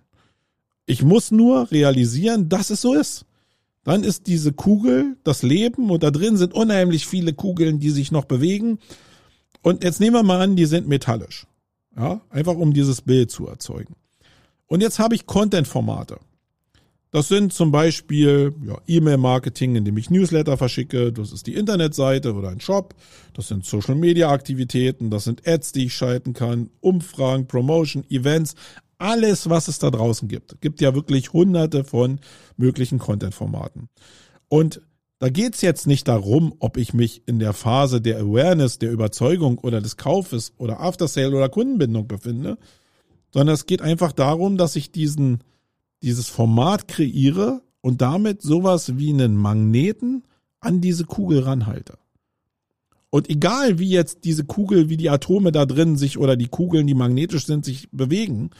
Ich 0.86 1.03
muss 1.03 1.31
nur 1.31 1.72
realisieren, 1.72 2.48
dass 2.48 2.69
es 2.69 2.81
so 2.81 2.93
ist. 2.93 3.25
Dann 3.84 4.03
ist 4.03 4.27
diese 4.27 4.53
Kugel 4.53 5.17
das 5.24 5.43
Leben 5.43 5.89
und 5.89 6.03
da 6.03 6.12
drin 6.12 6.38
sind 6.38 6.53
unheimlich 6.53 7.05
viele 7.07 7.34
Kugeln, 7.34 7.79
die 7.79 7.89
sich 7.89 8.12
noch 8.12 8.25
bewegen. 8.25 8.79
Und 9.62 9.84
jetzt 9.84 10.00
nehmen 10.00 10.15
wir 10.15 10.24
mal 10.24 10.41
an, 10.41 10.55
die 10.55 10.65
sind 10.65 10.88
metallisch. 10.88 11.45
Ja, 11.98 12.22
einfach 12.29 12.55
um 12.55 12.74
dieses 12.74 13.01
Bild 13.01 13.31
zu 13.31 13.48
erzeugen. 13.48 13.95
Und 14.67 14.81
jetzt 14.81 15.00
habe 15.00 15.15
ich 15.15 15.25
Content-Formate. 15.25 16.17
Das 17.12 17.29
sind 17.29 17.53
zum 17.53 17.72
Beispiel 17.72 18.53
ja, 18.65 18.77
E-Mail-Marketing, 18.88 19.77
indem 19.77 19.95
ich 19.98 20.10
Newsletter 20.10 20.57
verschicke. 20.57 21.13
Das 21.13 21.31
ist 21.31 21.48
die 21.48 21.55
Internetseite 21.55 22.34
oder 22.34 22.50
ein 22.50 22.60
Shop. 22.60 22.93
Das 23.34 23.48
sind 23.48 23.63
Social-Media-Aktivitäten. 23.63 25.10
Das 25.12 25.24
sind 25.24 25.48
Ads, 25.48 25.72
die 25.72 25.86
ich 25.86 25.93
schalten 25.93 26.34
kann. 26.34 26.72
Umfragen, 26.81 27.48
Promotion, 27.48 28.03
Events. 28.10 28.55
Alles, 28.98 29.50
was 29.50 29.69
es 29.69 29.79
da 29.79 29.91
draußen 29.91 30.27
gibt. 30.27 30.53
Es 30.53 30.60
gibt 30.60 30.81
ja 30.81 30.93
wirklich 30.93 31.31
hunderte 31.31 31.86
von 31.86 32.19
möglichen 32.57 33.00
Content-Formaten. 33.00 33.88
Und 34.50 34.81
da 35.19 35.29
geht's 35.29 35.62
jetzt 35.62 35.88
nicht 35.88 36.10
darum, 36.10 36.55
ob 36.60 36.75
ich 36.75 36.93
mich 36.93 37.24
in 37.27 37.39
der 37.39 37.53
Phase 37.53 38.01
der 38.01 38.19
Awareness, 38.19 38.79
der 38.79 38.91
Überzeugung 38.91 39.57
oder 39.60 39.79
des 39.79 39.95
Kaufes 39.95 40.51
oder 40.57 40.81
After 40.81 41.07
Sale 41.07 41.36
oder 41.36 41.48
Kundenbindung 41.48 42.07
befinde, 42.07 42.57
sondern 43.36 43.54
es 43.54 43.65
geht 43.65 43.82
einfach 43.82 44.13
darum, 44.13 44.56
dass 44.56 44.77
ich 44.77 44.94
diesen 44.94 45.39
dieses 46.01 46.30
Format 46.30 46.88
kreiere 46.88 47.63
und 47.82 48.01
damit 48.01 48.42
sowas 48.42 48.98
wie 48.98 49.10
einen 49.10 49.36
Magneten 49.36 50.24
an 50.62 50.80
diese 50.80 51.04
Kugel 51.04 51.39
ranhalte. 51.39 51.98
Und 53.10 53.30
egal 53.30 53.77
wie 53.77 53.89
jetzt 53.89 54.24
diese 54.24 54.46
Kugel, 54.46 54.88
wie 54.88 54.96
die 54.96 55.10
Atome 55.10 55.51
da 55.51 55.65
drin 55.65 55.98
sich 55.98 56.18
oder 56.18 56.38
die 56.38 56.48
Kugeln, 56.48 56.88
die 56.88 56.94
magnetisch 56.94 57.46
sind, 57.46 57.65
sich 57.65 57.89
bewegen, 57.92 58.51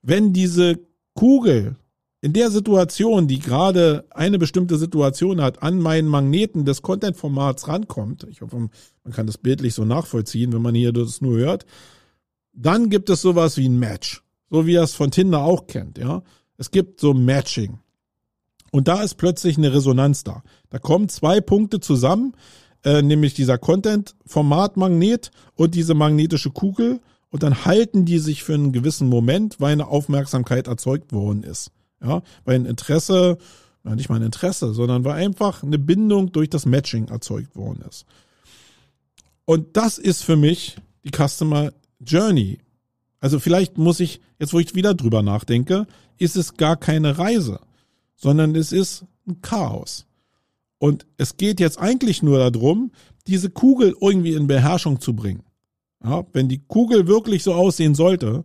wenn 0.00 0.32
diese 0.32 0.78
Kugel 1.14 1.74
in 2.20 2.32
der 2.32 2.52
Situation, 2.52 3.26
die 3.26 3.40
gerade 3.40 4.04
eine 4.10 4.38
bestimmte 4.38 4.78
Situation 4.78 5.42
hat, 5.42 5.60
an 5.60 5.80
meinen 5.80 6.06
Magneten 6.06 6.64
des 6.64 6.82
Content-Formats 6.82 7.66
rankommt, 7.66 8.28
ich 8.30 8.42
hoffe, 8.42 8.68
man 9.02 9.12
kann 9.12 9.26
das 9.26 9.38
bildlich 9.38 9.74
so 9.74 9.84
nachvollziehen, 9.84 10.52
wenn 10.52 10.62
man 10.62 10.76
hier 10.76 10.92
das 10.92 11.20
nur 11.20 11.36
hört, 11.38 11.66
dann 12.52 12.90
gibt 12.90 13.10
es 13.10 13.22
sowas 13.22 13.56
wie 13.56 13.68
ein 13.68 13.78
Match. 13.78 14.22
So 14.50 14.66
wie 14.66 14.74
er 14.74 14.82
es 14.82 14.94
von 14.94 15.10
Tinder 15.10 15.42
auch 15.42 15.66
kennt, 15.66 15.98
ja. 15.98 16.22
Es 16.58 16.70
gibt 16.70 17.00
so 17.00 17.14
Matching. 17.14 17.78
Und 18.70 18.88
da 18.88 19.02
ist 19.02 19.14
plötzlich 19.14 19.58
eine 19.58 19.72
Resonanz 19.72 20.24
da. 20.24 20.42
Da 20.70 20.78
kommen 20.78 21.08
zwei 21.08 21.40
Punkte 21.40 21.80
zusammen, 21.80 22.34
äh, 22.84 23.02
nämlich 23.02 23.34
dieser 23.34 23.58
Content-Format-Magnet 23.58 25.30
und 25.54 25.74
diese 25.74 25.94
magnetische 25.94 26.50
Kugel. 26.50 27.00
Und 27.30 27.42
dann 27.42 27.64
halten 27.64 28.04
die 28.04 28.18
sich 28.18 28.42
für 28.42 28.54
einen 28.54 28.72
gewissen 28.72 29.08
Moment, 29.08 29.60
weil 29.60 29.72
eine 29.72 29.88
Aufmerksamkeit 29.88 30.68
erzeugt 30.68 31.12
worden 31.12 31.42
ist. 31.42 31.70
Ja, 32.02 32.22
weil 32.44 32.56
ein 32.56 32.66
Interesse, 32.66 33.38
nicht 33.84 34.08
mal 34.08 34.16
ein 34.16 34.22
Interesse, 34.22 34.74
sondern 34.74 35.04
weil 35.04 35.14
einfach 35.14 35.62
eine 35.62 35.78
Bindung 35.78 36.32
durch 36.32 36.50
das 36.50 36.66
Matching 36.66 37.08
erzeugt 37.08 37.56
worden 37.56 37.84
ist. 37.88 38.06
Und 39.44 39.76
das 39.76 39.98
ist 39.98 40.22
für 40.22 40.36
mich 40.36 40.76
die 41.04 41.10
Customer 41.10 41.72
Journey. 42.04 42.58
Also 43.20 43.38
vielleicht 43.38 43.78
muss 43.78 44.00
ich, 44.00 44.20
jetzt 44.38 44.52
wo 44.52 44.58
ich 44.58 44.74
wieder 44.74 44.94
drüber 44.94 45.22
nachdenke, 45.22 45.86
ist 46.18 46.36
es 46.36 46.56
gar 46.56 46.76
keine 46.76 47.18
Reise, 47.18 47.60
sondern 48.16 48.54
es 48.54 48.72
ist 48.72 49.04
ein 49.26 49.40
Chaos. 49.42 50.06
Und 50.78 51.06
es 51.16 51.36
geht 51.36 51.60
jetzt 51.60 51.78
eigentlich 51.78 52.22
nur 52.22 52.38
darum, 52.38 52.90
diese 53.26 53.50
Kugel 53.50 53.94
irgendwie 54.00 54.34
in 54.34 54.48
Beherrschung 54.48 55.00
zu 55.00 55.14
bringen. 55.14 55.44
Ja, 56.04 56.24
wenn 56.32 56.48
die 56.48 56.58
Kugel 56.66 57.06
wirklich 57.06 57.44
so 57.44 57.54
aussehen 57.54 57.94
sollte, 57.94 58.44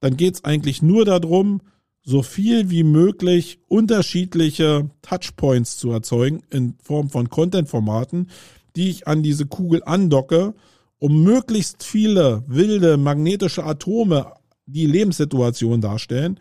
dann 0.00 0.16
geht 0.16 0.34
es 0.34 0.44
eigentlich 0.44 0.82
nur 0.82 1.04
darum, 1.04 1.60
so 2.02 2.22
viel 2.22 2.70
wie 2.70 2.84
möglich 2.84 3.60
unterschiedliche 3.68 4.90
Touchpoints 5.02 5.76
zu 5.76 5.90
erzeugen 5.90 6.42
in 6.50 6.74
Form 6.82 7.10
von 7.10 7.28
Content-Formaten, 7.28 8.30
die 8.76 8.88
ich 8.88 9.06
an 9.06 9.22
diese 9.22 9.46
Kugel 9.46 9.82
andocke, 9.84 10.54
um 10.98 11.22
möglichst 11.22 11.84
viele 11.84 12.42
wilde 12.46 12.96
magnetische 12.96 13.64
Atome, 13.64 14.32
die 14.66 14.86
Lebenssituation 14.86 15.80
darstellen, 15.80 16.40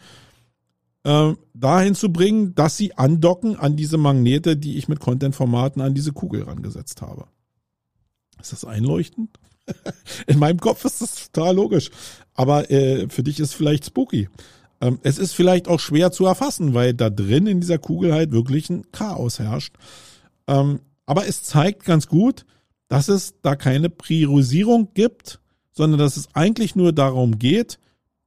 äh, 1.04 1.34
dahin 1.54 1.96
zu 1.96 2.12
bringen, 2.12 2.56
dass 2.56 2.78
sie 2.78 2.98
andocken 2.98 3.56
an 3.56 3.76
diese 3.76 3.98
Magnete, 3.98 4.58
die 4.58 4.78
ich 4.78 4.88
mit 4.88 5.00
Content-Formaten 5.00 5.82
an 5.82 5.94
diese 5.94 6.12
Kugel 6.12 6.44
rangesetzt 6.44 7.02
habe. 7.02 7.28
Ist 8.42 8.52
das 8.52 8.66
einleuchtend? 8.66 9.40
In 10.28 10.40
meinem 10.40 10.60
Kopf 10.60 10.86
ist 10.86 11.02
das 11.02 11.30
total 11.32 11.56
logisch. 11.56 11.90
Aber 12.34 12.70
äh, 12.72 13.08
für 13.10 13.24
dich 13.24 13.40
ist 13.40 13.54
vielleicht 13.54 13.86
spooky. 13.86 14.30
Ähm, 14.82 15.00
es 15.04 15.18
ist 15.18 15.34
vielleicht 15.34 15.68
auch 15.68 15.80
schwer 15.80 16.12
zu 16.12 16.26
erfassen, 16.26 16.74
weil 16.74 16.94
da 16.94 17.10
drin 17.10 17.48
in 17.48 17.62
dieser 17.62 17.80
Kugel 17.80 18.14
halt 18.14 18.32
wirklich 18.32 18.70
ein 18.70 18.92
Chaos 18.92 19.40
herrscht. 19.40 19.76
Ähm, 20.48 20.82
aber 21.06 21.28
es 21.28 21.44
zeigt 21.44 21.86
ganz 21.86 22.08
gut, 22.08 22.46
dass 22.88 23.10
es 23.10 23.36
da 23.42 23.56
keine 23.56 23.90
Priorisierung 23.90 24.90
gibt, 24.94 25.40
sondern 25.72 26.00
dass 26.00 26.18
es 26.18 26.34
eigentlich 26.34 26.76
nur 26.76 26.94
darum 26.94 27.38
geht, 27.40 27.80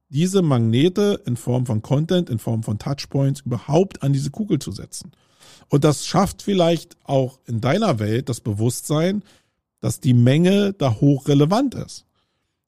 diese 0.09 0.41
Magnete 0.41 1.21
in 1.25 1.37
Form 1.37 1.65
von 1.65 1.81
Content, 1.81 2.29
in 2.29 2.39
Form 2.39 2.63
von 2.63 2.79
Touchpoints 2.79 3.41
überhaupt 3.41 4.03
an 4.03 4.13
diese 4.13 4.29
Kugel 4.29 4.59
zu 4.59 4.71
setzen. 4.71 5.11
Und 5.69 5.83
das 5.85 6.05
schafft 6.05 6.41
vielleicht 6.41 6.97
auch 7.03 7.39
in 7.45 7.61
deiner 7.61 7.97
Welt 7.99 8.27
das 8.27 8.41
Bewusstsein, 8.41 9.23
dass 9.79 10.01
die 10.01 10.13
Menge 10.13 10.73
da 10.73 10.99
hochrelevant 10.99 11.75
ist. 11.75 12.05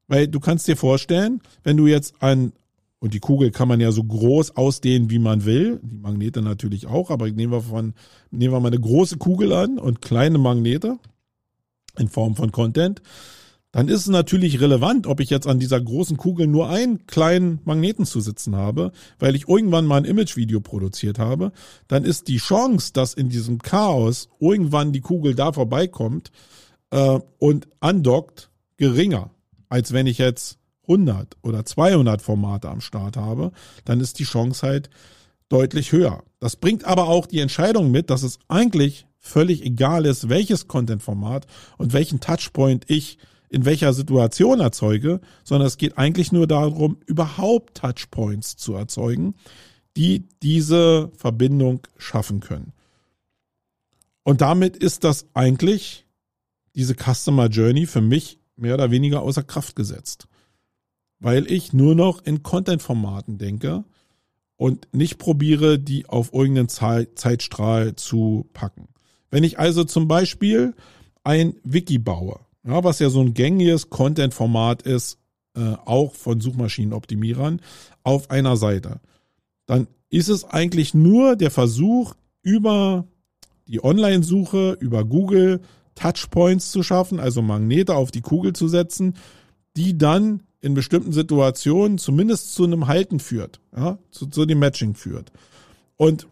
Weil 0.08 0.28
du 0.28 0.40
kannst 0.40 0.68
dir 0.68 0.78
vorstellen, 0.78 1.42
wenn 1.64 1.78
du 1.78 1.88
jetzt 1.88 2.16
ein, 2.22 2.54
und 3.00 3.14
die 3.14 3.20
Kugel 3.20 3.52
kann 3.52 3.68
man 3.68 3.82
ja 3.82 3.92
so 3.92 4.04
groß 4.04 4.56
ausdehnen, 4.56 5.10
wie 5.10 5.20
man 5.20 5.44
will. 5.44 5.82
Die 5.84 5.98
Magnete 5.98 6.42
natürlich 6.42 6.88
auch, 6.88 7.10
aber 7.10 7.30
nehmen 7.30 7.52
wir 7.52 7.62
von, 7.62 7.94
nehmen 8.32 8.54
wir 8.54 8.60
mal 8.62 8.70
eine 8.70 8.80
große 8.80 9.18
Kugel 9.18 9.52
an 9.52 9.78
und 9.78 10.02
kleine 10.02 10.38
Magnete 10.38 10.98
in 11.98 12.08
Form 12.08 12.36
von 12.36 12.52
Content. 12.52 13.02
Dann 13.74 13.88
ist 13.88 14.02
es 14.02 14.08
natürlich 14.08 14.62
relevant, 14.62 15.08
ob 15.08 15.20
ich 15.20 15.32
jetzt 15.32 15.48
an 15.48 15.58
dieser 15.58 15.82
großen 15.82 16.16
Kugel 16.16 16.46
nur 16.46 16.70
einen 16.70 17.08
kleinen 17.08 17.60
Magneten 17.64 18.06
zu 18.06 18.22
sitzen 18.22 18.56
habe, 18.56 18.92
weil 19.18 19.36
ich 19.36 19.50
irgendwann 19.50 19.88
mal 19.88 19.98
ein 19.98 20.06
Imagevideo 20.06 20.62
produziert 20.62 21.18
habe. 21.18 21.52
Dann 21.88 22.04
ist 22.04 22.28
die 22.28 22.38
Chance, 22.38 22.94
dass 22.94 23.16
in 23.16 23.30
diesem 23.30 23.58
Chaos 23.58 24.30
irgendwann 24.40 24.94
die 24.94 25.02
Kugel 25.02 25.34
da 25.34 25.52
vorbeikommt 25.52 26.32
äh, 26.92 27.20
und 27.40 27.68
andockt, 27.80 28.52
geringer, 28.78 29.32
als 29.70 29.92
wenn 29.92 30.06
ich 30.06 30.20
jetzt 30.20 30.60
100 30.84 31.38
oder 31.42 31.66
200 31.66 32.22
Formate 32.22 32.70
am 32.70 32.82
Start 32.82 33.18
habe, 33.18 33.52
dann 33.86 34.02
ist 34.02 34.20
die 34.20 34.26
Chance 34.26 34.68
halt 34.68 34.92
deutlich 35.50 35.92
höher. 35.92 36.24
Das 36.40 36.58
bringt 36.58 36.86
aber 36.86 37.08
auch 37.08 37.26
die 37.26 37.40
Entscheidung 37.40 37.90
mit, 37.90 38.12
dass 38.12 38.22
es 38.22 38.38
eigentlich 38.48 39.08
völlig 39.24 39.66
egal 39.66 40.06
ist, 40.06 40.30
welches 40.30 40.68
Content-Format 40.68 41.48
und 41.78 41.94
welchen 41.94 42.20
Touchpoint 42.20 42.86
ich 42.88 43.18
in 43.50 43.66
welcher 43.66 43.94
Situation 43.94 44.60
erzeuge, 44.60 45.22
sondern 45.44 45.68
es 45.68 45.78
geht 45.78 45.98
eigentlich 45.98 46.32
nur 46.32 46.46
darum, 46.46 46.98
überhaupt 47.08 47.78
Touchpoints 47.78 48.58
zu 48.58 48.76
erzeugen, 48.76 49.34
die 49.98 50.28
diese 50.44 51.12
Verbindung 51.18 51.88
schaffen 51.98 52.40
können. 52.40 52.74
Und 54.24 54.42
damit 54.42 54.78
ist 54.78 55.04
das 55.04 55.26
eigentlich 55.34 56.06
diese 56.76 56.94
Customer 56.96 57.48
Journey 57.48 57.88
für 57.88 58.02
mich 58.02 58.40
mehr 58.56 58.76
oder 58.76 58.92
weniger 58.92 59.22
außer 59.22 59.44
Kraft 59.44 59.76
gesetzt 59.76 60.28
weil 61.24 61.50
ich 61.50 61.72
nur 61.72 61.96
noch 61.96 62.24
in 62.26 62.44
Content-Formaten 62.44 63.38
denke 63.38 63.86
und 64.58 64.90
nicht 64.92 65.18
probiere, 65.18 65.80
die 65.80 66.06
auf 66.06 66.34
irgendeinen 66.34 66.68
Zeitstrahl 66.68 67.96
zu 67.96 68.50
packen. 68.52 68.90
Wenn 69.34 69.44
ich 69.44 69.58
also 69.58 69.84
zum 69.84 70.08
Beispiel 70.08 70.76
ein 71.24 71.56
Wiki 71.64 71.98
baue, 71.98 72.42
ja, 72.64 72.84
was 72.84 73.00
ja 73.00 73.10
so 73.10 73.20
ein 73.20 73.34
gängiges 73.34 73.90
Content-Format 73.90 74.84
ist, 74.84 75.18
äh, 75.56 75.74
auch 75.86 76.14
von 76.14 76.40
Suchmaschinenoptimierern, 76.40 77.60
auf 78.04 78.30
einer 78.30 78.58
Seite, 78.58 79.00
dann 79.66 79.88
ist 80.12 80.30
es 80.30 80.46
eigentlich 80.46 80.94
nur 80.94 81.36
der 81.36 81.50
Versuch, 81.50 82.14
über 82.44 83.08
die 83.68 83.84
Online-Suche, 83.84 84.78
über 84.80 85.04
Google 85.04 85.62
Touchpoints 85.96 86.70
zu 86.70 86.84
schaffen, 86.84 87.20
also 87.20 87.42
Magnete 87.42 87.96
auf 87.96 88.12
die 88.12 88.22
Kugel 88.22 88.54
zu 88.54 88.68
setzen, 88.68 89.16
die 89.76 89.98
dann 89.98 90.44
in 90.62 90.76
bestimmten 90.76 91.12
Situationen 91.12 91.98
zumindest 91.98 92.54
zu 92.54 92.66
einem 92.66 92.86
Halten 92.86 93.20
führt, 93.20 93.60
ja, 93.76 93.98
zu, 94.12 94.28
zu 94.28 94.46
dem 94.46 94.60
Matching 94.60 94.94
führt. 94.94 95.32
Und 95.98 96.28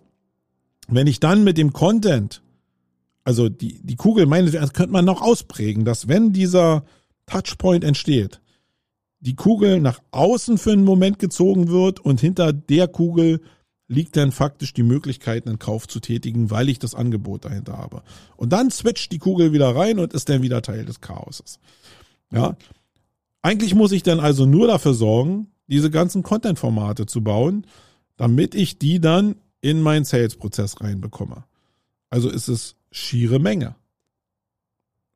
wenn 0.88 1.08
ich 1.08 1.20
dann 1.20 1.44
mit 1.44 1.58
dem 1.58 1.74
Content, 1.74 2.44
also 3.24 3.50
die, 3.50 3.82
die 3.84 3.96
Kugel, 3.96 4.26
meine, 4.26 4.50
das 4.50 4.74
könnte 4.74 4.92
man 4.92 5.06
noch 5.06 5.22
ausprägen, 5.22 5.86
dass 5.86 6.08
wenn 6.08 6.34
dieser 6.34 6.84
Touchpoint 7.26 7.84
entsteht, 7.84 8.42
die 9.20 9.36
Kugel 9.36 9.80
nach 9.80 10.02
außen 10.12 10.58
für 10.58 10.72
einen 10.72 10.84
Moment 10.84 11.20
gezogen 11.20 11.70
wird 11.70 12.00
und 12.00 12.20
hinter 12.20 12.54
der 12.54 12.88
Kugel 12.88 13.42
liegt 13.88 14.16
dann 14.16 14.32
faktisch 14.32 14.74
die 14.74 14.84
Möglichkeit, 14.84 15.46
einen 15.46 15.60
Kauf 15.60 15.88
zu 15.88 16.00
tätigen, 16.00 16.50
weil 16.50 16.70
ich 16.70 16.80
das 16.80 16.96
Angebot 16.96 17.46
dahinter 17.46 17.78
habe. 17.78 18.04
Und 18.38 18.54
dann 18.54 18.72
switcht 18.72 19.12
die 19.12 19.20
Kugel 19.20 19.52
wieder 19.52 19.76
rein 19.76 20.00
und 20.00 20.14
ist 20.14 20.30
dann 20.30 20.42
wieder 20.42 20.62
Teil 20.62 20.86
des 20.86 21.02
Chaoses. 21.02 21.60
Ja, 22.32 22.56
eigentlich 23.42 23.76
muss 23.76 23.92
ich 23.92 24.02
dann 24.02 24.20
also 24.20 24.46
nur 24.46 24.68
dafür 24.68 24.94
sorgen, 24.94 25.48
diese 25.68 25.92
ganzen 25.92 26.24
Content-Formate 26.24 27.06
zu 27.06 27.22
bauen, 27.22 27.68
damit 28.16 28.56
ich 28.56 28.80
die 28.80 29.00
dann 29.00 29.36
in 29.60 29.82
meinen 29.82 30.06
Sales-Prozess 30.06 30.82
reinbekomme. 30.82 31.44
Also 32.10 32.30
ist 32.30 32.48
es 32.48 32.76
schiere 32.92 33.40
Menge. 33.40 33.76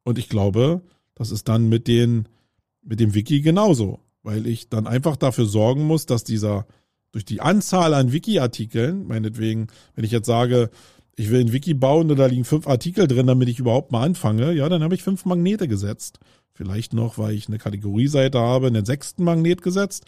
Und 0.04 0.18
ich 0.18 0.30
glaube, 0.30 0.82
das 1.16 1.32
ist 1.32 1.48
dann 1.48 1.70
mit 1.70 1.88
den, 1.88 2.28
mit 2.82 3.00
dem 3.00 3.14
Wiki 3.14 3.42
genauso, 3.42 4.00
weil 4.24 4.48
ich 4.48 4.70
dann 4.70 4.88
einfach 4.88 5.16
dafür 5.16 5.46
sorgen 5.46 5.84
muss, 5.84 6.06
dass 6.06 6.24
dieser 6.24 6.66
durch 7.12 7.26
die 7.26 7.40
Anzahl 7.40 7.94
an 7.94 8.12
Wiki-Artikeln, 8.12 9.08
meinetwegen, 9.08 9.68
wenn 9.96 10.04
ich 10.04 10.12
jetzt 10.12 10.28
sage, 10.28 10.70
ich 11.16 11.32
will 11.32 11.40
ein 11.40 11.54
Wiki 11.54 11.74
bauen 11.74 12.12
und 12.12 12.18
da 12.18 12.26
liegen 12.26 12.44
fünf 12.44 12.68
Artikel 12.68 13.08
drin, 13.08 13.28
damit 13.28 13.48
ich 13.48 13.60
überhaupt 13.60 13.94
mal 13.94 14.04
anfange, 14.04 14.52
ja, 14.52 14.68
dann 14.68 14.84
habe 14.84 14.96
ich 14.96 15.04
fünf 15.04 15.24
Magnete 15.24 15.70
gesetzt. 15.70 16.20
Vielleicht 16.52 16.94
noch, 16.94 17.18
weil 17.18 17.34
ich 17.34 17.48
eine 17.48 17.58
Kategorieseite 17.58 18.40
habe, 18.40 18.68
einen 18.68 18.86
sechsten 18.86 19.24
Magnet 19.24 19.62
gesetzt. 19.62 20.06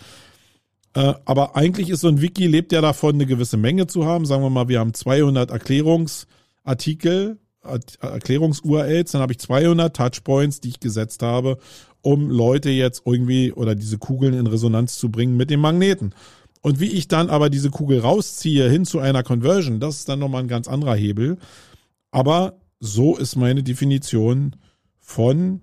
Äh, 0.94 1.14
aber 1.24 1.56
eigentlich 1.56 1.90
ist 1.90 2.02
so 2.02 2.10
ein 2.10 2.22
Wiki, 2.22 2.48
lebt 2.48 2.72
ja 2.72 2.82
davon, 2.82 3.16
eine 3.16 3.26
gewisse 3.26 3.58
Menge 3.58 3.88
zu 3.88 4.06
haben. 4.06 4.26
Sagen 4.26 4.44
wir 4.44 4.50
mal, 4.50 4.68
wir 4.68 4.80
haben 4.80 4.94
200 4.94 5.50
Erklärungsartikel, 5.50 7.38
Erklärungs-URLs, 7.68 9.12
dann 9.12 9.22
habe 9.22 9.34
ich 9.34 9.40
200 9.40 9.96
Touchpoints, 9.96 10.62
die 10.62 10.70
ich 10.70 10.80
gesetzt 10.80 11.22
habe, 11.22 11.58
um 12.02 12.30
Leute 12.30 12.70
jetzt 12.70 13.04
irgendwie 13.06 13.52
oder 13.52 13.76
diese 13.76 13.98
Kugeln 13.98 14.34
in 14.34 14.48
Resonanz 14.48 14.98
zu 14.98 15.10
bringen 15.10 15.38
mit 15.38 15.50
den 15.50 15.60
Magneten. 15.60 16.14
Und 16.62 16.80
wie 16.80 16.92
ich 16.92 17.08
dann 17.08 17.30
aber 17.30 17.50
diese 17.50 17.70
Kugel 17.70 18.00
rausziehe 18.00 18.70
hin 18.70 18.86
zu 18.86 19.00
einer 19.00 19.24
Conversion, 19.24 19.80
das 19.80 20.00
ist 20.00 20.10
dann 20.10 20.20
nochmal 20.20 20.44
ein 20.44 20.48
ganz 20.48 20.68
anderer 20.68 20.96
Hebel. 20.96 21.38
Aber 22.12 22.60
so 22.80 23.18
ist 23.18 23.36
meine 23.36 23.64
Definition 23.64 24.56
von, 25.00 25.62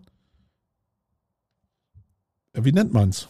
wie 2.54 2.72
nennt 2.72 2.92
man's? 2.92 3.28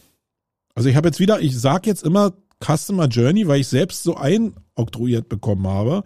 Also 0.74 0.88
ich 0.88 0.96
habe 0.96 1.08
jetzt 1.08 1.20
wieder, 1.20 1.40
ich 1.40 1.58
sage 1.58 1.88
jetzt 1.88 2.04
immer 2.04 2.32
Customer 2.64 3.06
Journey, 3.06 3.46
weil 3.46 3.60
ich 3.60 3.68
selbst 3.68 4.02
so 4.02 4.16
einoktroyiert 4.16 5.28
bekommen 5.28 5.66
habe. 5.66 6.04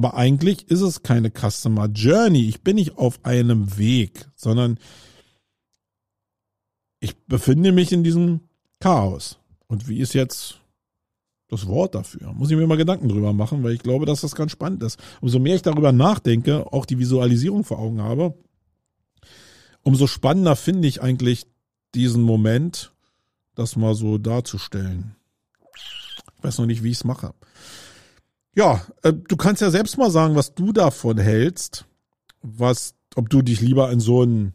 Aber 0.00 0.14
eigentlich 0.14 0.70
ist 0.70 0.80
es 0.80 1.02
keine 1.02 1.30
Customer 1.30 1.84
Journey. 1.84 2.48
Ich 2.48 2.62
bin 2.62 2.76
nicht 2.76 2.96
auf 2.96 3.22
einem 3.22 3.76
Weg, 3.76 4.30
sondern 4.34 4.78
ich 7.00 7.18
befinde 7.26 7.70
mich 7.70 7.92
in 7.92 8.02
diesem 8.02 8.40
Chaos. 8.78 9.38
Und 9.66 9.88
wie 9.88 9.98
ist 9.98 10.14
jetzt 10.14 10.58
das 11.48 11.66
Wort 11.66 11.94
dafür? 11.94 12.32
Muss 12.32 12.50
ich 12.50 12.56
mir 12.56 12.66
mal 12.66 12.78
Gedanken 12.78 13.10
drüber 13.10 13.34
machen, 13.34 13.62
weil 13.62 13.74
ich 13.74 13.82
glaube, 13.82 14.06
dass 14.06 14.22
das 14.22 14.34
ganz 14.34 14.52
spannend 14.52 14.82
ist. 14.84 14.98
Umso 15.20 15.38
mehr 15.38 15.56
ich 15.56 15.60
darüber 15.60 15.92
nachdenke, 15.92 16.72
auch 16.72 16.86
die 16.86 16.98
Visualisierung 16.98 17.64
vor 17.64 17.78
Augen 17.78 18.00
habe, 18.00 18.32
umso 19.82 20.06
spannender 20.06 20.56
finde 20.56 20.88
ich 20.88 21.02
eigentlich 21.02 21.46
diesen 21.94 22.22
Moment, 22.22 22.94
das 23.54 23.76
mal 23.76 23.94
so 23.94 24.16
darzustellen. 24.16 25.14
Ich 26.38 26.42
weiß 26.42 26.56
noch 26.56 26.64
nicht, 26.64 26.82
wie 26.82 26.90
ich 26.90 26.96
es 26.96 27.04
mache. 27.04 27.34
Ja, 28.54 28.84
äh, 29.02 29.12
du 29.12 29.36
kannst 29.36 29.62
ja 29.62 29.70
selbst 29.70 29.98
mal 29.98 30.10
sagen, 30.10 30.34
was 30.34 30.54
du 30.54 30.72
davon 30.72 31.18
hältst, 31.18 31.86
was, 32.42 32.94
ob 33.14 33.30
du 33.30 33.42
dich 33.42 33.60
lieber 33.60 33.90
in 33.90 34.00
so 34.00 34.22
einen 34.22 34.54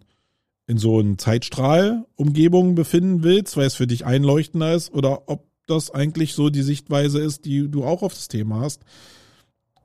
in 0.67 0.77
so 0.77 0.99
einen 0.99 1.17
Zeitstrahl-Umgebung 1.17 2.75
befinden 2.75 3.23
willst, 3.23 3.55
weil 3.55 3.67
es 3.67 3.75
für 3.75 3.87
dich 3.87 4.05
einleuchtender 4.05 4.73
ist, 4.73 4.91
oder 4.93 5.29
ob 5.29 5.45
das 5.67 5.91
eigentlich 5.91 6.33
so 6.33 6.49
die 6.49 6.63
Sichtweise 6.63 7.19
ist, 7.19 7.45
die 7.45 7.69
du 7.69 7.83
auch 7.83 8.01
auf 8.01 8.13
das 8.13 8.27
Thema 8.27 8.61
hast. 8.61 8.81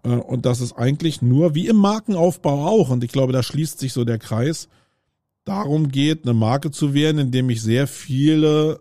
Äh, 0.02 0.08
und 0.08 0.46
das 0.46 0.60
ist 0.60 0.72
eigentlich 0.72 1.22
nur 1.22 1.54
wie 1.54 1.68
im 1.68 1.76
Markenaufbau 1.76 2.66
auch, 2.66 2.90
und 2.90 3.04
ich 3.04 3.12
glaube, 3.12 3.32
da 3.32 3.42
schließt 3.42 3.78
sich 3.78 3.92
so 3.92 4.04
der 4.04 4.18
Kreis, 4.18 4.68
darum 5.44 5.88
geht, 5.88 6.24
eine 6.24 6.34
Marke 6.34 6.70
zu 6.70 6.94
werden, 6.94 7.18
indem 7.18 7.50
ich 7.50 7.62
sehr 7.62 7.86
viele 7.86 8.80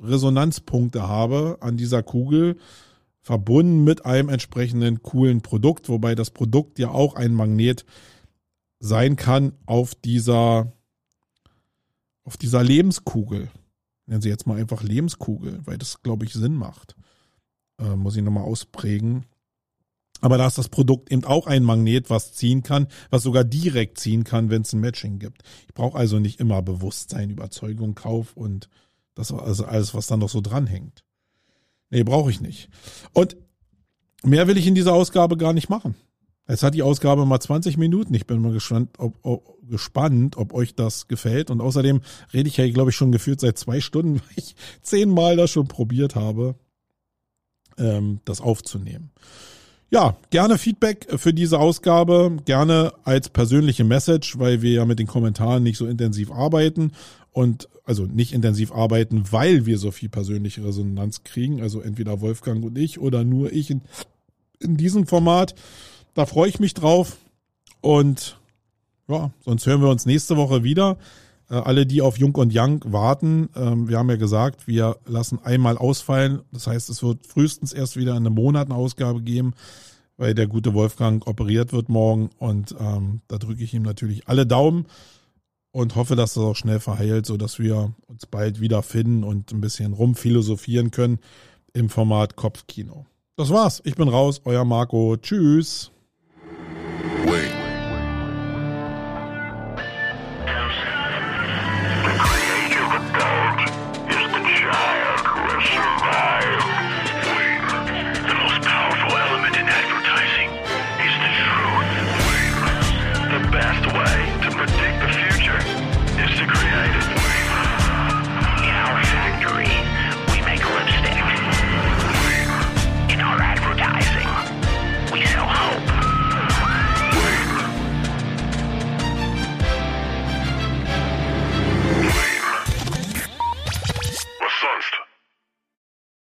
Resonanzpunkte 0.00 1.08
habe 1.08 1.58
an 1.60 1.76
dieser 1.76 2.04
Kugel, 2.04 2.56
verbunden 3.28 3.84
mit 3.84 4.06
einem 4.06 4.30
entsprechenden 4.30 5.02
coolen 5.02 5.42
Produkt, 5.42 5.90
wobei 5.90 6.14
das 6.14 6.30
Produkt 6.30 6.78
ja 6.78 6.88
auch 6.88 7.14
ein 7.14 7.34
Magnet 7.34 7.84
sein 8.80 9.16
kann 9.16 9.52
auf 9.66 9.94
dieser, 9.94 10.72
auf 12.24 12.38
dieser 12.38 12.64
Lebenskugel. 12.64 13.50
Nennen 14.06 14.22
Sie 14.22 14.30
jetzt 14.30 14.46
mal 14.46 14.58
einfach 14.58 14.82
Lebenskugel, 14.82 15.60
weil 15.66 15.76
das, 15.76 16.02
glaube 16.02 16.24
ich, 16.24 16.32
Sinn 16.32 16.54
macht. 16.54 16.96
Äh, 17.78 17.96
muss 17.96 18.16
ich 18.16 18.22
nochmal 18.22 18.44
ausprägen. 18.44 19.26
Aber 20.22 20.38
da 20.38 20.46
ist 20.46 20.56
das 20.56 20.70
Produkt 20.70 21.12
eben 21.12 21.24
auch 21.24 21.46
ein 21.46 21.64
Magnet, 21.64 22.08
was 22.08 22.32
ziehen 22.32 22.62
kann, 22.62 22.86
was 23.10 23.24
sogar 23.24 23.44
direkt 23.44 23.98
ziehen 23.98 24.24
kann, 24.24 24.48
wenn 24.48 24.62
es 24.62 24.72
ein 24.72 24.80
Matching 24.80 25.18
gibt. 25.18 25.42
Ich 25.66 25.74
brauche 25.74 25.98
also 25.98 26.18
nicht 26.18 26.40
immer 26.40 26.62
Bewusstsein, 26.62 27.28
Überzeugung, 27.28 27.94
Kauf 27.94 28.34
und 28.38 28.70
das 29.14 29.30
also 29.32 29.66
alles, 29.66 29.92
was 29.92 30.06
dann 30.06 30.20
noch 30.20 30.30
so 30.30 30.40
dranhängt. 30.40 31.04
Nee, 31.90 32.02
brauche 32.02 32.30
ich 32.30 32.40
nicht. 32.40 32.68
Und 33.12 33.36
mehr 34.22 34.46
will 34.46 34.58
ich 34.58 34.66
in 34.66 34.74
dieser 34.74 34.94
Ausgabe 34.94 35.36
gar 35.36 35.52
nicht 35.52 35.68
machen. 35.68 35.94
Jetzt 36.48 36.62
hat 36.62 36.74
die 36.74 36.82
Ausgabe 36.82 37.26
mal 37.26 37.40
20 37.40 37.76
Minuten. 37.76 38.14
Ich 38.14 38.26
bin 38.26 38.40
mal 38.40 38.52
gespannt, 38.52 38.90
ob, 38.98 39.18
ob, 39.22 39.58
gespannt, 39.68 40.38
ob 40.38 40.54
euch 40.54 40.74
das 40.74 41.06
gefällt. 41.06 41.50
Und 41.50 41.60
außerdem 41.60 42.00
rede 42.32 42.48
ich 42.48 42.56
ja, 42.56 42.68
glaube 42.70 42.90
ich, 42.90 42.96
schon 42.96 43.12
gefühlt 43.12 43.40
seit 43.40 43.58
zwei 43.58 43.80
Stunden, 43.80 44.20
weil 44.20 44.32
ich 44.36 44.56
zehnmal 44.82 45.36
das 45.36 45.50
schon 45.50 45.68
probiert 45.68 46.14
habe, 46.14 46.54
ähm, 47.76 48.20
das 48.24 48.40
aufzunehmen. 48.40 49.10
Ja, 49.90 50.16
gerne 50.28 50.58
Feedback 50.58 51.06
für 51.16 51.32
diese 51.32 51.58
Ausgabe, 51.58 52.36
gerne 52.44 52.92
als 53.04 53.30
persönliche 53.30 53.84
Message, 53.84 54.38
weil 54.38 54.60
wir 54.60 54.72
ja 54.72 54.84
mit 54.84 54.98
den 54.98 55.06
Kommentaren 55.06 55.62
nicht 55.62 55.78
so 55.78 55.86
intensiv 55.86 56.30
arbeiten 56.30 56.92
und 57.32 57.68
also 57.84 58.04
nicht 58.04 58.34
intensiv 58.34 58.70
arbeiten, 58.70 59.24
weil 59.30 59.64
wir 59.64 59.78
so 59.78 59.90
viel 59.90 60.10
persönliche 60.10 60.62
Resonanz 60.62 61.24
kriegen. 61.24 61.62
Also 61.62 61.80
entweder 61.80 62.20
Wolfgang 62.20 62.62
und 62.62 62.76
ich 62.76 62.98
oder 62.98 63.24
nur 63.24 63.50
ich 63.50 63.70
in, 63.70 63.80
in 64.58 64.76
diesem 64.76 65.06
Format. 65.06 65.54
Da 66.12 66.26
freue 66.26 66.50
ich 66.50 66.60
mich 66.60 66.74
drauf. 66.74 67.16
Und 67.80 68.38
ja, 69.08 69.30
sonst 69.42 69.66
hören 69.66 69.80
wir 69.80 69.88
uns 69.88 70.04
nächste 70.04 70.36
Woche 70.36 70.64
wieder. 70.64 70.98
Äh, 71.50 71.54
alle, 71.54 71.86
die 71.86 72.02
auf 72.02 72.18
Jung 72.18 72.34
und 72.34 72.52
Young 72.54 72.82
warten, 72.86 73.48
ähm, 73.56 73.88
wir 73.88 73.98
haben 73.98 74.10
ja 74.10 74.16
gesagt, 74.16 74.66
wir 74.66 74.96
lassen 75.06 75.38
einmal 75.42 75.78
ausfallen. 75.78 76.40
Das 76.52 76.66
heißt, 76.66 76.90
es 76.90 77.02
wird 77.02 77.26
frühestens 77.26 77.72
erst 77.72 77.96
wieder 77.96 78.14
eine 78.14 78.30
Monatsausgabe 78.30 79.22
geben, 79.22 79.54
weil 80.16 80.34
der 80.34 80.46
gute 80.46 80.74
Wolfgang 80.74 81.26
operiert 81.26 81.72
wird 81.72 81.88
morgen. 81.88 82.30
Und 82.38 82.74
ähm, 82.78 83.22
da 83.28 83.38
drücke 83.38 83.62
ich 83.62 83.74
ihm 83.74 83.82
natürlich 83.82 84.28
alle 84.28 84.46
Daumen 84.46 84.86
und 85.70 85.96
hoffe, 85.96 86.16
dass 86.16 86.34
das 86.34 86.44
auch 86.44 86.56
schnell 86.56 86.80
verheilt, 86.80 87.26
so 87.26 87.36
dass 87.36 87.58
wir 87.58 87.92
uns 88.06 88.26
bald 88.26 88.60
wieder 88.60 88.82
finden 88.82 89.24
und 89.24 89.52
ein 89.52 89.60
bisschen 89.60 89.92
rumphilosophieren 89.92 90.90
können 90.90 91.18
im 91.72 91.88
Format 91.88 92.36
Kopfkino. 92.36 93.06
Das 93.36 93.50
war's. 93.50 93.80
Ich 93.84 93.94
bin 93.94 94.08
raus. 94.08 94.40
Euer 94.44 94.64
Marco. 94.64 95.16
Tschüss. 95.16 95.92
Wait. 97.24 97.57